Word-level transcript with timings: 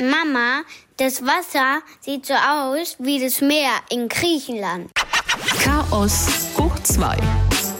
Mama, 0.00 0.62
das 0.96 1.20
Wasser 1.22 1.80
sieht 2.00 2.24
so 2.24 2.32
aus 2.34 2.96
wie 2.98 3.22
das 3.22 3.42
Meer 3.42 3.72
in 3.90 4.08
Griechenland. 4.08 4.90
Chaos 5.62 6.26
hoch 6.56 6.78
2, 6.82 7.18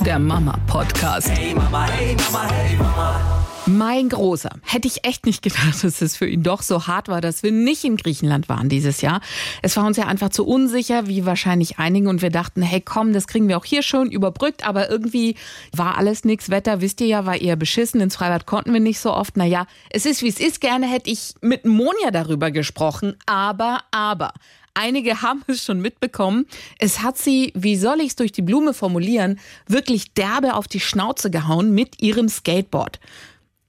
der 0.04 0.18
Mama-Podcast. 0.18 1.30
Hey 1.30 1.54
Mama, 1.54 1.86
hey 1.86 2.14
Mama, 2.30 2.50
hey 2.50 2.76
Mama. 2.76 3.39
Mein 3.70 4.08
Großer, 4.08 4.50
hätte 4.64 4.88
ich 4.88 5.04
echt 5.04 5.26
nicht 5.26 5.42
gedacht, 5.42 5.84
dass 5.84 6.02
es 6.02 6.16
für 6.16 6.26
ihn 6.26 6.42
doch 6.42 6.60
so 6.62 6.88
hart 6.88 7.08
war, 7.08 7.20
dass 7.20 7.44
wir 7.44 7.52
nicht 7.52 7.84
in 7.84 7.96
Griechenland 7.96 8.48
waren 8.48 8.68
dieses 8.68 9.00
Jahr. 9.00 9.20
Es 9.62 9.76
war 9.76 9.86
uns 9.86 9.96
ja 9.96 10.06
einfach 10.06 10.30
zu 10.30 10.44
unsicher, 10.44 11.06
wie 11.06 11.24
wahrscheinlich 11.24 11.78
einigen. 11.78 12.08
Und 12.08 12.20
wir 12.20 12.30
dachten, 12.30 12.62
hey 12.62 12.80
komm, 12.80 13.12
das 13.12 13.28
kriegen 13.28 13.46
wir 13.46 13.56
auch 13.56 13.64
hier 13.64 13.82
schon 13.82 14.10
überbrückt. 14.10 14.66
Aber 14.66 14.90
irgendwie 14.90 15.36
war 15.72 15.96
alles 15.98 16.24
nix. 16.24 16.50
Wetter, 16.50 16.80
wisst 16.80 17.00
ihr 17.00 17.06
ja, 17.06 17.26
war 17.26 17.40
eher 17.40 17.54
beschissen. 17.54 18.00
Ins 18.00 18.16
Freibad 18.16 18.44
konnten 18.44 18.72
wir 18.72 18.80
nicht 18.80 18.98
so 18.98 19.12
oft. 19.12 19.36
Naja, 19.36 19.66
es 19.90 20.04
ist 20.04 20.22
wie 20.22 20.28
es 20.28 20.40
ist. 20.40 20.60
Gerne 20.60 20.88
hätte 20.88 21.08
ich 21.08 21.34
mit 21.40 21.64
Monja 21.64 22.10
darüber 22.10 22.50
gesprochen. 22.50 23.16
Aber, 23.26 23.82
aber. 23.92 24.32
Einige 24.74 25.22
haben 25.22 25.44
es 25.46 25.64
schon 25.64 25.80
mitbekommen. 25.80 26.46
Es 26.78 27.02
hat 27.02 27.18
sie, 27.18 27.52
wie 27.54 27.76
soll 27.76 28.00
ich 28.00 28.08
es 28.08 28.16
durch 28.16 28.32
die 28.32 28.42
Blume 28.42 28.74
formulieren, 28.74 29.38
wirklich 29.68 30.12
derbe 30.14 30.54
auf 30.54 30.66
die 30.66 30.80
Schnauze 30.80 31.30
gehauen 31.30 31.72
mit 31.72 32.02
ihrem 32.02 32.28
Skateboard. 32.28 32.98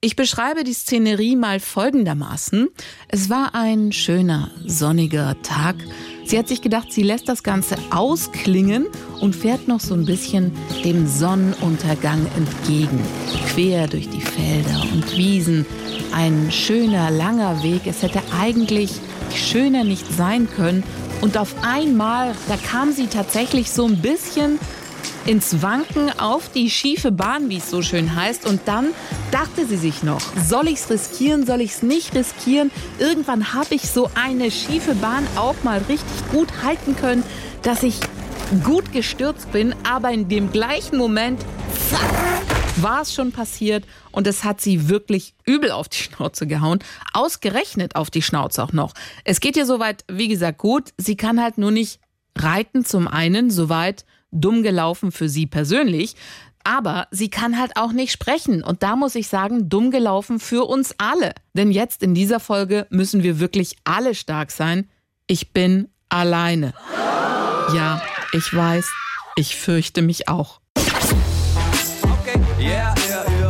Ich 0.04 0.16
beschreibe 0.16 0.64
die 0.64 0.72
Szenerie 0.72 1.36
mal 1.36 1.60
folgendermaßen. 1.60 2.70
Es 3.06 3.30
war 3.30 3.54
ein 3.54 3.92
schöner, 3.92 4.50
sonniger 4.66 5.40
Tag. 5.42 5.76
Sie 6.24 6.36
hat 6.36 6.48
sich 6.48 6.60
gedacht, 6.60 6.92
sie 6.92 7.04
lässt 7.04 7.28
das 7.28 7.44
Ganze 7.44 7.76
ausklingen 7.92 8.88
und 9.20 9.36
fährt 9.36 9.68
noch 9.68 9.78
so 9.78 9.94
ein 9.94 10.04
bisschen 10.04 10.50
dem 10.84 11.06
Sonnenuntergang 11.06 12.26
entgegen. 12.36 12.98
Quer 13.54 13.86
durch 13.86 14.08
die 14.08 14.20
Felder 14.20 14.82
und 14.92 15.16
Wiesen. 15.16 15.64
Ein 16.12 16.50
schöner, 16.50 17.12
langer 17.12 17.62
Weg. 17.62 17.82
Es 17.86 18.02
hätte 18.02 18.22
eigentlich 18.36 18.90
schöner 19.32 19.84
nicht 19.84 20.12
sein 20.12 20.48
können. 20.50 20.82
Und 21.20 21.38
auf 21.38 21.54
einmal, 21.62 22.34
da 22.48 22.56
kam 22.56 22.90
sie 22.90 23.06
tatsächlich 23.06 23.70
so 23.70 23.86
ein 23.86 24.02
bisschen 24.02 24.58
ins 25.26 25.62
Wanken 25.62 26.10
auf 26.18 26.50
die 26.50 26.70
schiefe 26.70 27.12
Bahn, 27.12 27.48
wie 27.48 27.58
es 27.58 27.70
so 27.70 27.82
schön 27.82 28.14
heißt. 28.14 28.46
Und 28.46 28.60
dann 28.66 28.88
dachte 29.30 29.66
sie 29.66 29.76
sich 29.76 30.02
noch, 30.02 30.20
soll 30.36 30.68
ich 30.68 30.80
es 30.80 30.90
riskieren, 30.90 31.46
soll 31.46 31.60
ich 31.60 31.72
es 31.72 31.82
nicht 31.82 32.14
riskieren? 32.14 32.70
Irgendwann 32.98 33.54
habe 33.54 33.74
ich 33.74 33.88
so 33.88 34.10
eine 34.14 34.50
schiefe 34.50 34.94
Bahn 34.94 35.26
auch 35.36 35.62
mal 35.62 35.78
richtig 35.88 36.30
gut 36.30 36.62
halten 36.62 36.96
können, 36.96 37.22
dass 37.62 37.82
ich 37.82 38.00
gut 38.64 38.92
gestürzt 38.92 39.50
bin, 39.52 39.74
aber 39.88 40.10
in 40.10 40.28
dem 40.28 40.52
gleichen 40.52 40.98
Moment 40.98 41.40
war 42.76 43.02
es 43.02 43.14
schon 43.14 43.32
passiert 43.32 43.84
und 44.10 44.26
es 44.26 44.44
hat 44.44 44.60
sie 44.60 44.88
wirklich 44.88 45.34
übel 45.44 45.70
auf 45.70 45.88
die 45.88 45.98
Schnauze 46.02 46.46
gehauen. 46.46 46.80
Ausgerechnet 47.12 47.96
auf 47.96 48.10
die 48.10 48.22
Schnauze 48.22 48.62
auch 48.62 48.72
noch. 48.72 48.94
Es 49.24 49.40
geht 49.40 49.56
ihr 49.56 49.66
soweit, 49.66 50.04
wie 50.10 50.28
gesagt, 50.28 50.58
gut. 50.58 50.90
Sie 50.96 51.16
kann 51.16 51.42
halt 51.42 51.58
nur 51.58 51.70
nicht 51.70 52.00
reiten 52.36 52.84
zum 52.84 53.08
einen, 53.08 53.50
soweit 53.50 54.04
dumm 54.32 54.62
gelaufen 54.62 55.12
für 55.12 55.28
sie 55.28 55.46
persönlich. 55.46 56.16
Aber 56.64 57.08
sie 57.10 57.28
kann 57.28 57.58
halt 57.58 57.76
auch 57.76 57.92
nicht 57.92 58.12
sprechen. 58.12 58.62
Und 58.62 58.82
da 58.82 58.96
muss 58.96 59.14
ich 59.14 59.28
sagen, 59.28 59.68
dumm 59.68 59.90
gelaufen 59.90 60.38
für 60.38 60.68
uns 60.68 60.94
alle. 60.98 61.34
Denn 61.54 61.70
jetzt 61.70 62.02
in 62.02 62.14
dieser 62.14 62.40
Folge 62.40 62.86
müssen 62.90 63.22
wir 63.22 63.40
wirklich 63.40 63.76
alle 63.84 64.14
stark 64.14 64.50
sein. 64.50 64.88
Ich 65.26 65.52
bin 65.52 65.88
alleine. 66.08 66.72
Ja, 67.74 68.02
ich 68.32 68.54
weiß, 68.54 68.86
ich 69.36 69.56
fürchte 69.56 70.02
mich 70.02 70.28
auch. 70.28 70.60
Okay, 70.76 72.40
yeah, 72.60 72.94
yeah, 73.08 73.24
yeah. 73.28 73.42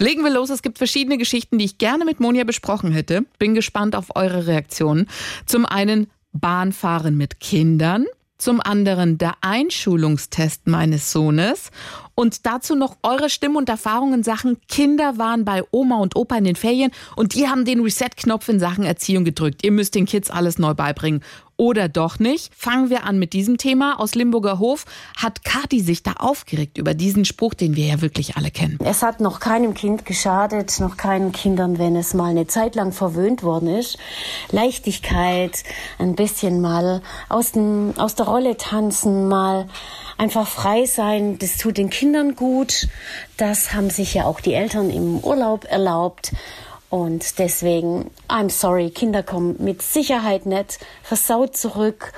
Legen 0.00 0.24
wir 0.24 0.30
los. 0.30 0.48
Es 0.48 0.62
gibt 0.62 0.78
verschiedene 0.78 1.18
Geschichten, 1.18 1.58
die 1.58 1.66
ich 1.66 1.76
gerne 1.76 2.06
mit 2.06 2.20
Monja 2.20 2.44
besprochen 2.44 2.90
hätte. 2.90 3.26
Bin 3.38 3.54
gespannt 3.54 3.94
auf 3.94 4.06
eure 4.16 4.46
Reaktionen. 4.46 5.06
Zum 5.44 5.66
einen 5.66 6.10
Bahnfahren 6.32 7.18
mit 7.18 7.38
Kindern 7.38 8.06
zum 8.40 8.60
anderen 8.60 9.18
der 9.18 9.34
Einschulungstest 9.42 10.66
meines 10.66 11.12
Sohnes 11.12 11.70
und 12.20 12.44
dazu 12.44 12.74
noch 12.74 12.98
eure 13.02 13.30
Stimmen 13.30 13.56
und 13.56 13.70
Erfahrungen 13.70 14.12
in 14.12 14.22
Sachen 14.22 14.58
Kinder 14.68 15.16
waren 15.16 15.46
bei 15.46 15.62
Oma 15.70 15.96
und 16.00 16.16
Opa 16.16 16.36
in 16.36 16.44
den 16.44 16.54
Ferien 16.54 16.90
und 17.16 17.34
die 17.34 17.48
haben 17.48 17.64
den 17.64 17.80
Reset-Knopf 17.80 18.46
in 18.50 18.60
Sachen 18.60 18.84
Erziehung 18.84 19.24
gedrückt. 19.24 19.64
Ihr 19.64 19.72
müsst 19.72 19.94
den 19.94 20.04
Kids 20.04 20.30
alles 20.30 20.58
neu 20.58 20.74
beibringen. 20.74 21.22
Oder 21.60 21.90
doch 21.90 22.18
nicht? 22.18 22.54
Fangen 22.56 22.88
wir 22.88 23.04
an 23.04 23.18
mit 23.18 23.34
diesem 23.34 23.58
Thema. 23.58 24.00
Aus 24.00 24.14
Limburger 24.14 24.58
Hof 24.58 24.86
hat 25.18 25.44
Kati 25.44 25.80
sich 25.80 26.02
da 26.02 26.14
aufgeregt 26.14 26.78
über 26.78 26.94
diesen 26.94 27.26
Spruch, 27.26 27.52
den 27.52 27.76
wir 27.76 27.84
ja 27.84 28.00
wirklich 28.00 28.38
alle 28.38 28.50
kennen. 28.50 28.78
Es 28.82 29.02
hat 29.02 29.20
noch 29.20 29.40
keinem 29.40 29.74
Kind 29.74 30.06
geschadet, 30.06 30.80
noch 30.80 30.96
keinen 30.96 31.32
Kindern, 31.32 31.78
wenn 31.78 31.96
es 31.96 32.14
mal 32.14 32.30
eine 32.30 32.46
Zeit 32.46 32.76
lang 32.76 32.92
verwöhnt 32.92 33.42
worden 33.42 33.68
ist. 33.68 33.98
Leichtigkeit, 34.50 35.62
ein 35.98 36.14
bisschen 36.14 36.62
mal 36.62 37.02
aus, 37.28 37.52
dem, 37.52 37.92
aus 37.98 38.14
der 38.14 38.24
Rolle 38.24 38.56
tanzen, 38.56 39.28
mal 39.28 39.68
einfach 40.20 40.46
frei 40.46 40.84
sein, 40.84 41.38
das 41.38 41.56
tut 41.56 41.78
den 41.78 41.88
Kindern 41.88 42.36
gut. 42.36 42.88
Das 43.38 43.72
haben 43.72 43.88
sich 43.88 44.12
ja 44.14 44.26
auch 44.26 44.40
die 44.40 44.52
Eltern 44.52 44.90
im 44.90 45.18
Urlaub 45.20 45.64
erlaubt. 45.64 46.32
Und 46.90 47.38
deswegen, 47.38 48.10
I'm 48.28 48.50
sorry, 48.50 48.90
Kinder 48.90 49.22
kommen 49.22 49.56
mit 49.58 49.80
Sicherheit 49.80 50.44
nicht 50.44 50.78
versaut 51.02 51.56
zurück. 51.56 52.12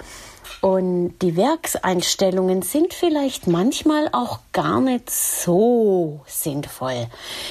Und 0.60 1.18
die 1.22 1.36
Werkseinstellungen 1.36 2.62
sind 2.62 2.92
vielleicht 2.92 3.46
manchmal 3.46 4.08
auch 4.12 4.40
gar 4.52 4.80
nicht 4.80 5.08
so 5.10 6.20
sinnvoll. 6.26 7.06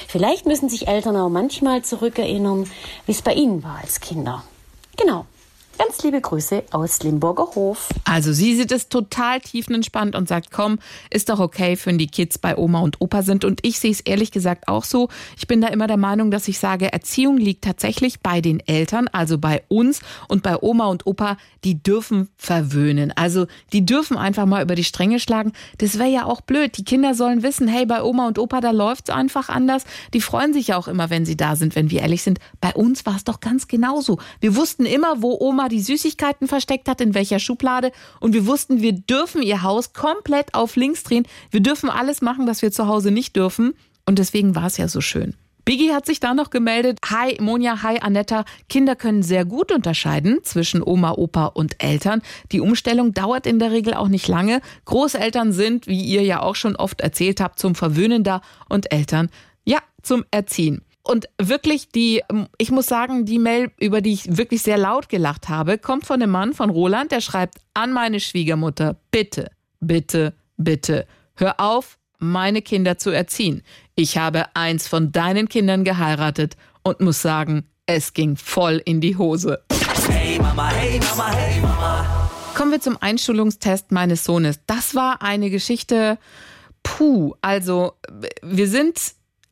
Vielleicht 0.08 0.46
müssen 0.46 0.68
sich 0.68 0.86
Eltern 0.86 1.16
auch 1.16 1.28
manchmal 1.28 1.82
zurückerinnern, 1.82 2.70
wie 3.06 3.12
es 3.12 3.22
bei 3.22 3.32
ihnen 3.32 3.62
war 3.62 3.78
als 3.80 4.00
Kinder. 4.00 4.44
Genau. 4.96 5.24
Ganz 5.78 6.02
liebe 6.02 6.20
Grüße 6.20 6.64
aus 6.70 7.02
Limburger 7.02 7.46
Hof. 7.54 7.88
Also 8.04 8.32
sie 8.32 8.54
sieht 8.56 8.70
es 8.72 8.88
total 8.88 9.40
tiefenentspannt 9.40 10.14
und 10.14 10.28
sagt, 10.28 10.50
komm, 10.50 10.78
ist 11.10 11.28
doch 11.28 11.40
okay, 11.40 11.78
wenn 11.84 11.98
die 11.98 12.06
Kids 12.06 12.38
bei 12.38 12.56
Oma 12.56 12.80
und 12.80 13.00
Opa 13.00 13.22
sind. 13.22 13.44
Und 13.44 13.60
ich 13.62 13.78
sehe 13.78 13.90
es 13.90 14.00
ehrlich 14.00 14.30
gesagt 14.30 14.68
auch 14.68 14.84
so. 14.84 15.08
Ich 15.36 15.46
bin 15.46 15.60
da 15.60 15.68
immer 15.68 15.86
der 15.86 15.96
Meinung, 15.96 16.30
dass 16.30 16.46
ich 16.46 16.58
sage, 16.58 16.92
Erziehung 16.92 17.36
liegt 17.36 17.64
tatsächlich 17.64 18.20
bei 18.20 18.40
den 18.40 18.60
Eltern, 18.60 19.08
also 19.08 19.38
bei 19.38 19.62
uns 19.68 20.00
und 20.28 20.42
bei 20.42 20.56
Oma 20.60 20.86
und 20.86 21.06
Opa, 21.06 21.36
die 21.64 21.82
dürfen 21.82 22.28
verwöhnen. 22.36 23.12
Also 23.16 23.46
die 23.72 23.84
dürfen 23.84 24.16
einfach 24.16 24.46
mal 24.46 24.62
über 24.62 24.74
die 24.74 24.84
Stränge 24.84 25.18
schlagen. 25.20 25.52
Das 25.78 25.98
wäre 25.98 26.10
ja 26.10 26.24
auch 26.26 26.42
blöd. 26.42 26.76
Die 26.76 26.84
Kinder 26.84 27.14
sollen 27.14 27.42
wissen, 27.42 27.66
hey, 27.66 27.86
bei 27.86 28.02
Oma 28.02 28.28
und 28.28 28.38
Opa, 28.38 28.60
da 28.60 28.70
läuft 28.70 29.08
es 29.08 29.14
einfach 29.14 29.48
anders. 29.48 29.84
Die 30.14 30.20
freuen 30.20 30.52
sich 30.52 30.68
ja 30.68 30.76
auch 30.76 30.88
immer, 30.88 31.10
wenn 31.10 31.24
sie 31.24 31.36
da 31.36 31.56
sind, 31.56 31.74
wenn 31.76 31.90
wir 31.90 32.02
ehrlich 32.02 32.22
sind. 32.22 32.38
Bei 32.60 32.72
uns 32.74 33.06
war 33.06 33.16
es 33.16 33.24
doch 33.24 33.40
ganz 33.40 33.68
genauso. 33.68 34.18
Wir 34.40 34.54
wussten 34.56 34.84
immer, 34.84 35.22
wo 35.22 35.36
Oma 35.40 35.61
die 35.68 35.80
Süßigkeiten 35.80 36.48
versteckt 36.48 36.88
hat, 36.88 37.00
in 37.00 37.14
welcher 37.14 37.38
Schublade. 37.38 37.92
Und 38.20 38.34
wir 38.34 38.46
wussten, 38.46 38.82
wir 38.82 38.92
dürfen 38.92 39.42
ihr 39.42 39.62
Haus 39.62 39.92
komplett 39.92 40.54
auf 40.54 40.76
links 40.76 41.02
drehen. 41.02 41.26
Wir 41.50 41.60
dürfen 41.60 41.90
alles 41.90 42.22
machen, 42.22 42.46
was 42.46 42.62
wir 42.62 42.72
zu 42.72 42.86
Hause 42.86 43.10
nicht 43.10 43.36
dürfen. 43.36 43.74
Und 44.06 44.18
deswegen 44.18 44.54
war 44.54 44.66
es 44.66 44.76
ja 44.76 44.88
so 44.88 45.00
schön. 45.00 45.34
Biggie 45.64 45.92
hat 45.92 46.06
sich 46.06 46.18
da 46.18 46.34
noch 46.34 46.50
gemeldet. 46.50 46.98
Hi 47.08 47.36
Monja, 47.40 47.82
hi 47.82 48.00
Anetta. 48.00 48.44
Kinder 48.68 48.96
können 48.96 49.22
sehr 49.22 49.44
gut 49.44 49.70
unterscheiden 49.70 50.40
zwischen 50.42 50.82
Oma, 50.82 51.12
Opa 51.12 51.46
und 51.46 51.82
Eltern. 51.82 52.20
Die 52.50 52.60
Umstellung 52.60 53.14
dauert 53.14 53.46
in 53.46 53.60
der 53.60 53.70
Regel 53.70 53.94
auch 53.94 54.08
nicht 54.08 54.26
lange. 54.26 54.60
Großeltern 54.86 55.52
sind, 55.52 55.86
wie 55.86 56.02
ihr 56.02 56.22
ja 56.22 56.42
auch 56.42 56.56
schon 56.56 56.74
oft 56.74 57.00
erzählt 57.00 57.40
habt, 57.40 57.60
zum 57.60 57.76
Verwöhnen 57.76 58.24
da 58.24 58.40
und 58.68 58.92
Eltern, 58.92 59.30
ja, 59.64 59.78
zum 60.02 60.24
Erziehen. 60.32 60.82
Und 61.04 61.28
wirklich 61.38 61.88
die, 61.88 62.22
ich 62.58 62.70
muss 62.70 62.86
sagen, 62.86 63.24
die 63.24 63.40
Mail, 63.40 63.72
über 63.80 64.00
die 64.00 64.12
ich 64.12 64.36
wirklich 64.36 64.62
sehr 64.62 64.78
laut 64.78 65.08
gelacht 65.08 65.48
habe, 65.48 65.78
kommt 65.78 66.06
von 66.06 66.22
einem 66.22 66.30
Mann, 66.30 66.54
von 66.54 66.70
Roland, 66.70 67.10
der 67.10 67.20
schreibt 67.20 67.58
an 67.74 67.92
meine 67.92 68.20
Schwiegermutter, 68.20 68.96
bitte, 69.10 69.50
bitte, 69.80 70.34
bitte, 70.56 71.06
hör 71.34 71.58
auf, 71.58 71.98
meine 72.18 72.62
Kinder 72.62 72.98
zu 72.98 73.10
erziehen. 73.10 73.62
Ich 73.96 74.16
habe 74.16 74.54
eins 74.54 74.86
von 74.86 75.10
deinen 75.10 75.48
Kindern 75.48 75.82
geheiratet 75.82 76.56
und 76.84 77.00
muss 77.00 77.20
sagen, 77.20 77.64
es 77.86 78.12
ging 78.12 78.36
voll 78.36 78.80
in 78.84 79.00
die 79.00 79.16
Hose. 79.16 79.60
Hey 80.08 80.38
Mama, 80.38 80.70
hey 80.70 81.00
Mama, 81.00 81.32
hey 81.32 81.60
Mama. 81.60 82.30
Kommen 82.54 82.70
wir 82.70 82.80
zum 82.80 82.96
Einschulungstest 83.00 83.90
meines 83.90 84.24
Sohnes. 84.24 84.60
Das 84.68 84.94
war 84.94 85.20
eine 85.20 85.50
Geschichte, 85.50 86.16
puh, 86.84 87.34
also 87.40 87.94
wir 88.42 88.68
sind 88.68 89.00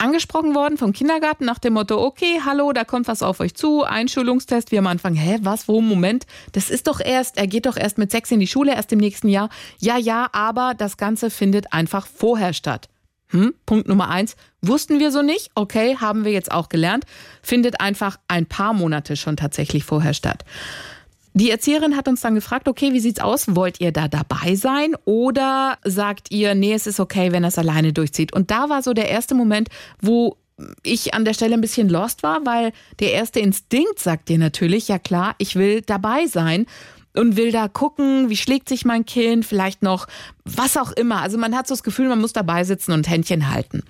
angesprochen 0.01 0.55
worden 0.55 0.79
vom 0.79 0.93
Kindergarten 0.93 1.45
nach 1.45 1.59
dem 1.59 1.75
Motto, 1.75 2.03
okay, 2.03 2.41
hallo, 2.45 2.73
da 2.73 2.85
kommt 2.85 3.09
was 3.09 3.23
auf 3.23 3.41
euch 3.41 3.55
zu, 3.55 3.85
Einschulungstest. 3.85 4.71
Wir 4.71 4.81
am 4.81 4.87
Anfang, 4.87 5.15
hä, 5.15 5.39
was, 5.43 5.69
wo, 5.69 5.81
Moment, 5.81 6.27
das 6.53 6.71
ist 6.71 6.87
doch 6.87 7.01
erst, 7.01 7.37
er 7.37 7.47
geht 7.47 7.67
doch 7.67 7.77
erst 7.77 7.99
mit 7.99 8.11
sechs 8.11 8.31
in 8.31 8.41
die 8.41 8.47
Schule, 8.47 8.75
erst 8.75 8.93
im 8.93 8.99
nächsten 8.99 9.29
Jahr. 9.29 9.51
Ja, 9.79 9.97
ja, 9.97 10.29
aber 10.33 10.75
das 10.77 10.97
Ganze 10.97 11.31
findet 11.31 11.73
einfach 11.73 12.07
vorher 12.07 12.53
statt. 12.53 12.89
Hm? 13.29 13.55
Punkt 13.65 13.87
Nummer 13.87 14.09
eins, 14.09 14.35
wussten 14.61 14.99
wir 14.99 15.13
so 15.13 15.23
nicht, 15.23 15.51
okay, 15.55 15.97
haben 15.99 16.25
wir 16.25 16.33
jetzt 16.33 16.51
auch 16.51 16.69
gelernt, 16.69 17.05
findet 17.43 17.81
einfach 17.81 18.19
ein 18.27 18.47
paar 18.47 18.73
Monate 18.73 19.17
schon 19.17 19.37
tatsächlich 19.37 19.85
vorher 19.85 20.15
statt. 20.15 20.45
Die 21.33 21.51
Erzieherin 21.51 21.97
hat 21.97 22.09
uns 22.09 22.21
dann 22.23 22.35
gefragt, 22.35 22.67
okay, 22.69 22.93
wie 22.93 23.01
sieht's 23.01 23.21
aus? 23.21 23.55
Wollt 23.55 23.81
ihr 23.81 23.93
da 23.93 24.09
dabei 24.09 24.57
sein? 24.57 24.95
Oder 25.05 25.79
sagt 25.85 26.33
ihr, 26.33 26.55
nee, 26.55 26.75
es 26.75 26.87
ist 26.87 26.99
okay, 26.99 27.31
wenn 27.33 27.45
er 27.45 27.49
es 27.49 27.59
alleine 27.59 27.93
durchzieht? 27.93 28.33
Und 28.33 28.51
da 28.51 28.69
war 28.69 28.83
so 28.83 28.93
der 28.93 29.09
erste 29.09 29.35
Moment, 29.35 29.69
wo 30.01 30.37
ich 30.83 31.15
an 31.15 31.25
der 31.25 31.35
Stelle 31.35 31.55
ein 31.55 31.61
bisschen 31.61 31.89
lost 31.89 32.23
war, 32.23 32.45
weil 32.45 32.73
der 32.99 33.13
erste 33.13 33.41
Instinkt 33.41 33.99
sagt 33.99 34.29
dir 34.29 34.39
natürlich, 34.39 34.89
ja 34.89 34.99
klar, 34.99 35.35
ich 35.39 35.57
will 35.57 35.83
dabei 35.83 36.27
sein 36.27 36.67
und 37.15 37.37
will 37.37 37.53
da 37.53 37.69
gucken, 37.69 38.31
wie 38.31 38.37
schlägt 38.37 38.69
sich 38.69 38.85
mein 38.85 39.05
Kind, 39.05 39.45
vielleicht 39.45 39.83
noch 39.83 40.07
was 40.45 40.77
auch 40.77 40.93
immer. 40.93 41.21
Also 41.21 41.39
man 41.39 41.57
hat 41.57 41.67
so 41.67 41.75
das 41.75 41.83
Gefühl, 41.83 42.09
man 42.09 42.21
muss 42.21 42.33
dabei 42.33 42.65
sitzen 42.65 42.93
und 42.93 43.09
Händchen 43.09 43.51
halten. 43.51 43.83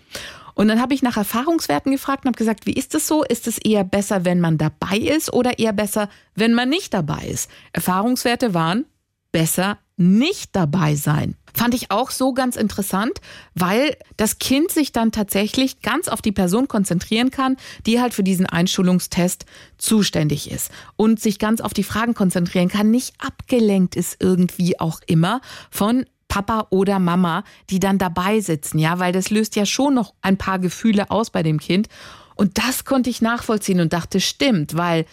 Und 0.54 0.68
dann 0.68 0.80
habe 0.80 0.94
ich 0.94 1.02
nach 1.02 1.16
Erfahrungswerten 1.16 1.92
gefragt 1.92 2.24
und 2.24 2.28
habe 2.28 2.38
gesagt, 2.38 2.66
wie 2.66 2.72
ist 2.72 2.94
es 2.94 3.06
so? 3.06 3.22
Ist 3.24 3.46
es 3.46 3.58
eher 3.58 3.84
besser, 3.84 4.24
wenn 4.24 4.40
man 4.40 4.58
dabei 4.58 4.98
ist 4.98 5.32
oder 5.32 5.58
eher 5.58 5.72
besser, 5.72 6.08
wenn 6.34 6.52
man 6.52 6.68
nicht 6.68 6.92
dabei 6.92 7.26
ist? 7.26 7.50
Erfahrungswerte 7.72 8.52
waren 8.52 8.84
besser 9.32 9.78
nicht 10.00 10.56
dabei 10.56 10.94
sein. 10.94 11.36
Fand 11.52 11.74
ich 11.74 11.90
auch 11.90 12.10
so 12.10 12.32
ganz 12.32 12.56
interessant, 12.56 13.20
weil 13.54 13.96
das 14.16 14.38
Kind 14.38 14.70
sich 14.70 14.92
dann 14.92 15.12
tatsächlich 15.12 15.82
ganz 15.82 16.08
auf 16.08 16.22
die 16.22 16.32
Person 16.32 16.68
konzentrieren 16.68 17.30
kann, 17.30 17.56
die 17.86 18.00
halt 18.00 18.14
für 18.14 18.22
diesen 18.22 18.46
Einschulungstest 18.46 19.44
zuständig 19.76 20.50
ist 20.50 20.70
und 20.96 21.20
sich 21.20 21.38
ganz 21.38 21.60
auf 21.60 21.74
die 21.74 21.84
Fragen 21.84 22.14
konzentrieren 22.14 22.68
kann, 22.68 22.90
nicht 22.90 23.14
abgelenkt 23.18 23.94
ist 23.94 24.16
irgendwie 24.20 24.80
auch 24.80 25.00
immer 25.06 25.40
von 25.70 26.06
Papa 26.28 26.68
oder 26.70 26.98
Mama, 26.98 27.44
die 27.68 27.80
dann 27.80 27.98
dabei 27.98 28.40
sitzen, 28.40 28.78
ja, 28.78 28.98
weil 29.00 29.12
das 29.12 29.30
löst 29.30 29.56
ja 29.56 29.66
schon 29.66 29.94
noch 29.94 30.14
ein 30.22 30.38
paar 30.38 30.60
Gefühle 30.60 31.10
aus 31.10 31.30
bei 31.30 31.42
dem 31.42 31.58
Kind. 31.58 31.88
Und 32.36 32.56
das 32.56 32.84
konnte 32.86 33.10
ich 33.10 33.20
nachvollziehen 33.20 33.80
und 33.80 33.92
dachte, 33.92 34.20
stimmt, 34.20 34.76
weil 34.76 35.04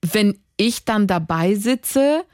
wenn 0.00 0.38
ich 0.56 0.84
dann 0.84 1.06
dabei 1.06 1.54
sitze, 1.54 2.24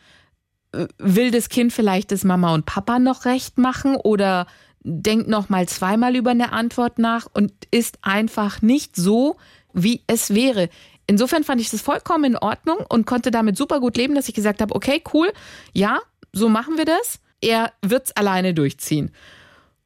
will 0.99 1.31
das 1.31 1.49
Kind 1.49 1.73
vielleicht 1.73 2.13
das 2.13 2.25
Mama 2.25 2.55
und 2.55 2.67
Papa 2.67 2.99
noch 2.99 3.25
recht 3.25 3.59
machen 3.59 3.97
oder 3.97 4.47
denkt 4.83 5.29
noch 5.29 5.49
mal 5.49 5.69
zweimal 5.69 6.17
über 6.17 6.31
eine 6.31 6.53
Antwort 6.53 6.99
nach 6.99 7.27
und 7.33 7.53
ist 7.71 7.99
einfach 8.03 8.63
nicht 8.63 8.97
so, 8.97 9.37
wie 9.73 10.03
es 10.07 10.35
wäre. 10.35 10.71
Insofern 11.07 11.45
fand 11.45 11.61
ich 11.61 11.71
das 11.71 11.81
vollkommen 11.81 12.25
in 12.25 12.37
Ordnung 12.37 12.79
und 12.89 13.07
konnte 13.07 13.31
damit 13.31 13.57
super 13.57 13.81
gut 13.81 13.97
leben, 13.97 14.15
dass 14.15 14.29
ich 14.29 14.35
gesagt 14.35 14.63
habe, 14.63 14.75
okay, 14.75 15.03
cool, 15.13 15.33
ja, 15.73 15.99
so 16.33 16.49
machen 16.49 16.79
wir 16.79 16.85
das 16.85 17.21
er 17.41 17.73
wird's 17.83 18.13
alleine 18.13 18.55
durchziehen. 18.55 19.11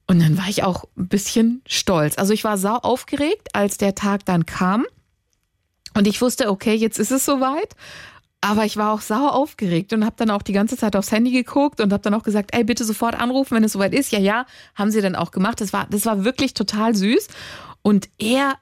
Und 0.07 0.21
dann 0.21 0.37
war 0.37 0.49
ich 0.49 0.63
auch 0.63 0.85
ein 0.97 1.09
bisschen 1.09 1.63
stolz. 1.67 2.19
Also 2.19 2.35
ich 2.35 2.45
war 2.45 2.59
sau 2.59 2.77
aufgeregt, 2.77 3.49
als 3.55 3.79
der 3.79 3.95
Tag 3.95 4.25
dann 4.27 4.45
kam. 4.45 4.85
Und 5.97 6.07
ich 6.07 6.21
wusste, 6.21 6.51
okay, 6.51 6.75
jetzt 6.75 6.99
ist 6.99 7.13
es 7.13 7.25
soweit. 7.25 7.75
Aber 8.45 8.67
ich 8.67 8.77
war 8.77 8.93
auch 8.93 9.01
sau 9.01 9.29
aufgeregt 9.29 9.95
und 9.95 10.05
habe 10.05 10.17
dann 10.19 10.29
auch 10.29 10.43
die 10.43 10.53
ganze 10.53 10.77
Zeit 10.77 10.97
aufs 10.97 11.11
Handy 11.11 11.31
geguckt 11.31 11.81
und 11.81 11.95
habe 11.95 12.03
dann 12.03 12.13
auch 12.13 12.25
gesagt, 12.25 12.51
ey, 12.53 12.63
bitte 12.63 12.85
sofort 12.85 13.19
anrufen, 13.19 13.57
wenn 13.57 13.65
es 13.65 13.73
soweit 13.73 13.95
ist. 13.95 14.13
Ja, 14.13 14.19
ja, 14.19 14.45
haben 14.75 14.91
sie 14.91 15.01
dann 15.01 15.17
auch 15.17 15.31
gemacht. 15.31 15.63
Das 15.63 15.73
war, 15.73 15.87
das 15.89 16.05
war 16.05 16.27
wirklich 16.27 16.53
total 16.53 16.95
süß. 16.95 17.29
Und 17.81 18.11
er 18.19 18.57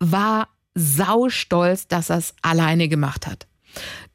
war 0.00 0.48
sau 0.74 1.28
stolz, 1.28 1.86
dass 1.86 2.08
er 2.08 2.16
es 2.16 2.34
alleine 2.40 2.88
gemacht 2.88 3.26
hat. 3.26 3.46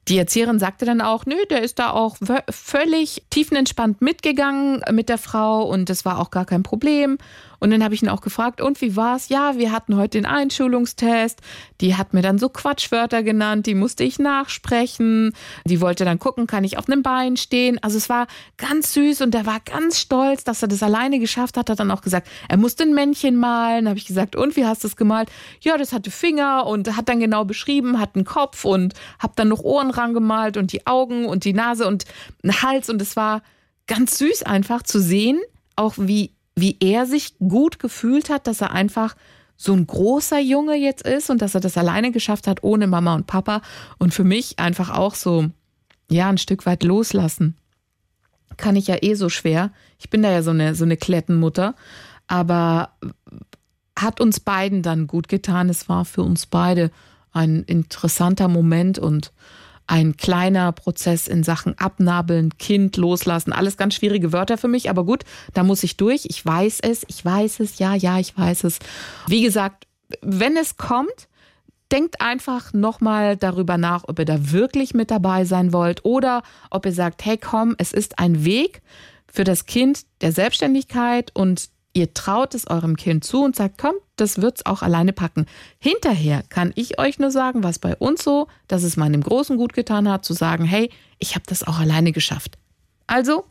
Die 0.07 0.17
Erzieherin 0.17 0.57
sagte 0.57 0.85
dann 0.85 1.01
auch, 1.01 1.27
nö, 1.27 1.35
der 1.51 1.61
ist 1.61 1.77
da 1.77 1.91
auch 1.91 2.17
völlig 2.49 3.23
tiefenentspannt 3.29 4.01
mitgegangen 4.01 4.81
mit 4.91 5.07
der 5.07 5.19
Frau 5.19 5.61
und 5.69 5.89
das 5.89 6.03
war 6.03 6.17
auch 6.17 6.31
gar 6.31 6.45
kein 6.45 6.63
Problem. 6.63 7.19
Und 7.61 7.69
dann 7.69 7.83
habe 7.83 7.93
ich 7.93 8.01
ihn 8.01 8.09
auch 8.09 8.21
gefragt, 8.21 8.59
und 8.59 8.81
wie 8.81 8.95
war's? 8.95 9.29
Ja, 9.29 9.55
wir 9.55 9.71
hatten 9.71 9.95
heute 9.95 10.17
den 10.17 10.25
Einschulungstest. 10.25 11.39
Die 11.79 11.95
hat 11.95 12.11
mir 12.11 12.23
dann 12.23 12.39
so 12.39 12.49
Quatschwörter 12.49 13.21
genannt, 13.21 13.67
die 13.67 13.75
musste 13.75 14.03
ich 14.03 14.17
nachsprechen. 14.17 15.33
Die 15.65 15.79
wollte 15.79 16.03
dann 16.03 16.17
gucken, 16.17 16.47
kann 16.47 16.63
ich 16.63 16.79
auf 16.79 16.89
einem 16.89 17.03
Bein 17.03 17.37
stehen? 17.37 17.77
Also 17.83 17.97
es 17.97 18.09
war 18.09 18.25
ganz 18.57 18.93
süß 18.93 19.21
und 19.21 19.35
er 19.35 19.45
war 19.45 19.59
ganz 19.59 19.99
stolz, 19.99 20.43
dass 20.43 20.63
er 20.63 20.69
das 20.69 20.81
alleine 20.81 21.19
geschafft 21.19 21.55
hat. 21.55 21.69
Hat 21.69 21.79
dann 21.79 21.91
auch 21.91 22.01
gesagt, 22.01 22.27
er 22.49 22.57
musste 22.57 22.81
ein 22.81 22.95
Männchen 22.95 23.35
malen. 23.35 23.87
Habe 23.87 23.99
ich 23.99 24.07
gesagt, 24.07 24.35
und 24.35 24.55
wie 24.55 24.65
hast 24.65 24.83
du 24.83 24.87
es 24.87 24.95
gemalt? 24.95 25.29
Ja, 25.61 25.77
das 25.77 25.93
hatte 25.93 26.09
Finger 26.09 26.65
und 26.65 26.97
hat 26.97 27.09
dann 27.09 27.19
genau 27.19 27.45
beschrieben, 27.45 27.99
hat 27.99 28.15
einen 28.15 28.25
Kopf 28.25 28.65
und 28.65 28.95
habe 29.19 29.33
dann 29.35 29.49
noch 29.49 29.61
Ohren 29.61 29.91
rangemalt 29.91 30.57
und 30.57 30.73
die 30.73 30.87
Augen 30.87 31.25
und 31.25 31.45
die 31.45 31.53
Nase 31.53 31.85
und 31.85 32.05
einen 32.41 32.63
Hals 32.63 32.89
und 32.89 32.99
es 33.03 33.15
war 33.15 33.43
ganz 33.85 34.17
süß 34.17 34.41
einfach 34.43 34.81
zu 34.81 34.99
sehen, 34.99 35.39
auch 35.75 35.93
wie 35.97 36.31
wie 36.61 36.77
er 36.79 37.05
sich 37.05 37.37
gut 37.39 37.79
gefühlt 37.79 38.29
hat, 38.29 38.47
dass 38.47 38.61
er 38.61 38.71
einfach 38.71 39.15
so 39.57 39.73
ein 39.73 39.85
großer 39.85 40.39
Junge 40.39 40.75
jetzt 40.75 41.05
ist 41.05 41.29
und 41.29 41.41
dass 41.41 41.55
er 41.55 41.61
das 41.61 41.77
alleine 41.77 42.11
geschafft 42.11 42.47
hat, 42.47 42.63
ohne 42.63 42.87
Mama 42.87 43.13
und 43.15 43.27
Papa. 43.27 43.61
Und 43.99 44.13
für 44.13 44.23
mich 44.23 44.59
einfach 44.59 44.89
auch 44.89 45.15
so, 45.15 45.49
ja, 46.09 46.29
ein 46.29 46.37
Stück 46.37 46.65
weit 46.65 46.83
loslassen. 46.83 47.57
Kann 48.57 48.75
ich 48.75 48.87
ja 48.87 48.97
eh 49.01 49.15
so 49.15 49.29
schwer. 49.29 49.71
Ich 49.99 50.09
bin 50.09 50.23
da 50.23 50.31
ja 50.31 50.41
so 50.41 50.51
eine, 50.51 50.73
so 50.75 50.83
eine 50.83 50.97
Klettenmutter. 50.97 51.75
Aber 52.27 52.93
hat 53.97 54.21
uns 54.21 54.39
beiden 54.39 54.81
dann 54.81 55.07
gut 55.07 55.27
getan. 55.27 55.69
Es 55.69 55.89
war 55.89 56.05
für 56.05 56.23
uns 56.23 56.45
beide 56.45 56.91
ein 57.31 57.63
interessanter 57.63 58.47
Moment 58.47 58.99
und 58.99 59.31
ein 59.91 60.15
kleiner 60.15 60.71
Prozess 60.71 61.27
in 61.27 61.43
Sachen 61.43 61.77
Abnabeln, 61.77 62.57
Kind 62.57 62.95
loslassen, 62.95 63.51
alles 63.51 63.75
ganz 63.75 63.95
schwierige 63.95 64.31
Wörter 64.31 64.57
für 64.57 64.69
mich, 64.69 64.89
aber 64.89 65.03
gut, 65.03 65.25
da 65.53 65.63
muss 65.63 65.83
ich 65.83 65.97
durch. 65.97 66.25
Ich 66.29 66.45
weiß 66.45 66.79
es, 66.81 67.03
ich 67.09 67.25
weiß 67.25 67.59
es, 67.59 67.77
ja, 67.77 67.93
ja, 67.93 68.17
ich 68.17 68.37
weiß 68.37 68.63
es. 68.63 68.79
Wie 69.27 69.41
gesagt, 69.41 69.87
wenn 70.21 70.55
es 70.55 70.77
kommt, 70.77 71.27
denkt 71.91 72.21
einfach 72.21 72.71
nochmal 72.71 73.35
darüber 73.35 73.77
nach, 73.77 74.05
ob 74.07 74.17
ihr 74.19 74.25
da 74.25 74.51
wirklich 74.51 74.93
mit 74.93 75.11
dabei 75.11 75.43
sein 75.43 75.73
wollt 75.73 76.05
oder 76.05 76.41
ob 76.69 76.85
ihr 76.85 76.93
sagt, 76.93 77.25
hey 77.25 77.37
komm, 77.37 77.75
es 77.77 77.91
ist 77.91 78.17
ein 78.17 78.45
Weg 78.45 78.81
für 79.27 79.43
das 79.43 79.65
Kind 79.65 80.05
der 80.21 80.31
Selbstständigkeit 80.31 81.31
und 81.35 81.69
Ihr 81.93 82.13
traut 82.13 82.55
es 82.55 82.67
eurem 82.67 82.95
Kind 82.95 83.25
zu 83.25 83.43
und 83.43 83.55
sagt, 83.55 83.77
komm, 83.77 83.95
das 84.21 84.41
wird's 84.41 84.65
auch 84.65 84.83
alleine 84.83 85.13
packen. 85.13 85.47
Hinterher 85.79 86.43
kann 86.49 86.71
ich 86.75 86.99
euch 86.99 87.19
nur 87.19 87.31
sagen, 87.31 87.63
was 87.63 87.79
bei 87.79 87.95
uns 87.95 88.23
so, 88.23 88.47
dass 88.67 88.83
es 88.83 88.95
meinem 88.95 89.21
Großen 89.21 89.57
gut 89.57 89.73
getan 89.73 90.07
hat, 90.07 90.23
zu 90.23 90.33
sagen, 90.33 90.63
hey, 90.63 90.91
ich 91.19 91.35
habe 91.35 91.43
das 91.47 91.63
auch 91.67 91.79
alleine 91.79 92.11
geschafft. 92.11 92.57
Also, 93.07 93.45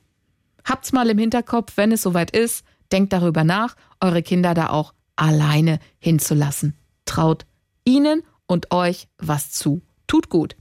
habt's 0.64 0.93
mal 0.93 1.11
im 1.11 1.19
Hinterkopf, 1.19 1.72
wenn 1.76 1.93
es 1.93 2.02
soweit 2.02 2.31
ist, 2.31 2.64
denkt 2.93 3.12
darüber 3.12 3.44
nach, 3.44 3.75
eure 4.00 4.22
Kinder 4.22 4.55
da 4.55 4.70
auch 4.70 4.94
alleine 5.17 5.81
hinzulassen. 5.99 6.76
Traut 7.05 7.44
ihnen 7.84 8.22
und 8.46 8.72
euch 8.72 9.08
was 9.19 9.50
zu. 9.50 9.82
Tut 10.06 10.28
gut. 10.28 10.56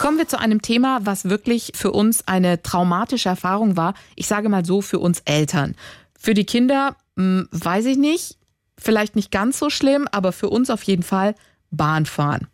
Kommen 0.00 0.18
wir 0.18 0.28
zu 0.28 0.38
einem 0.38 0.62
Thema, 0.62 1.00
was 1.04 1.28
wirklich 1.28 1.72
für 1.74 1.92
uns 1.92 2.26
eine 2.28 2.62
traumatische 2.62 3.28
Erfahrung 3.28 3.76
war. 3.76 3.94
Ich 4.16 4.26
sage 4.26 4.48
mal 4.48 4.64
so, 4.64 4.80
für 4.80 4.98
uns 4.98 5.20
Eltern. 5.24 5.74
Für 6.18 6.34
die 6.34 6.44
Kinder 6.44 6.96
hm, 7.16 7.48
weiß 7.52 7.86
ich 7.86 7.96
nicht, 7.96 8.38
vielleicht 8.78 9.16
nicht 9.16 9.30
ganz 9.30 9.58
so 9.58 9.70
schlimm, 9.70 10.08
aber 10.10 10.32
für 10.32 10.48
uns 10.48 10.70
auf 10.70 10.82
jeden 10.82 11.02
Fall 11.02 11.34
Bahnfahren. 11.70 12.48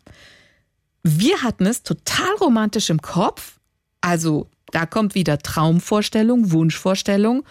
Wir 1.02 1.42
hatten 1.42 1.66
es 1.66 1.82
total 1.82 2.34
romantisch 2.40 2.90
im 2.90 3.00
Kopf. 3.00 3.58
Also 4.00 4.48
da 4.70 4.86
kommt 4.86 5.14
wieder 5.14 5.38
Traumvorstellung, 5.38 6.52
Wunschvorstellung 6.52 7.44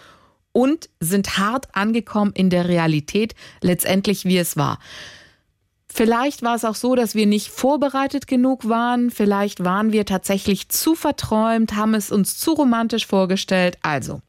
und 0.52 0.88
sind 1.00 1.38
hart 1.38 1.74
angekommen 1.74 2.32
in 2.34 2.50
der 2.50 2.68
Realität, 2.68 3.34
letztendlich 3.60 4.24
wie 4.24 4.38
es 4.38 4.56
war. 4.56 4.78
Vielleicht 5.92 6.42
war 6.42 6.54
es 6.54 6.64
auch 6.64 6.76
so, 6.76 6.94
dass 6.94 7.16
wir 7.16 7.26
nicht 7.26 7.48
vorbereitet 7.48 8.28
genug 8.28 8.68
waren. 8.68 9.10
Vielleicht 9.10 9.64
waren 9.64 9.92
wir 9.92 10.06
tatsächlich 10.06 10.68
zu 10.68 10.94
verträumt, 10.94 11.74
haben 11.74 11.94
es 11.94 12.12
uns 12.12 12.38
zu 12.38 12.52
romantisch 12.52 13.06
vorgestellt. 13.06 13.76
Also, 13.82 14.20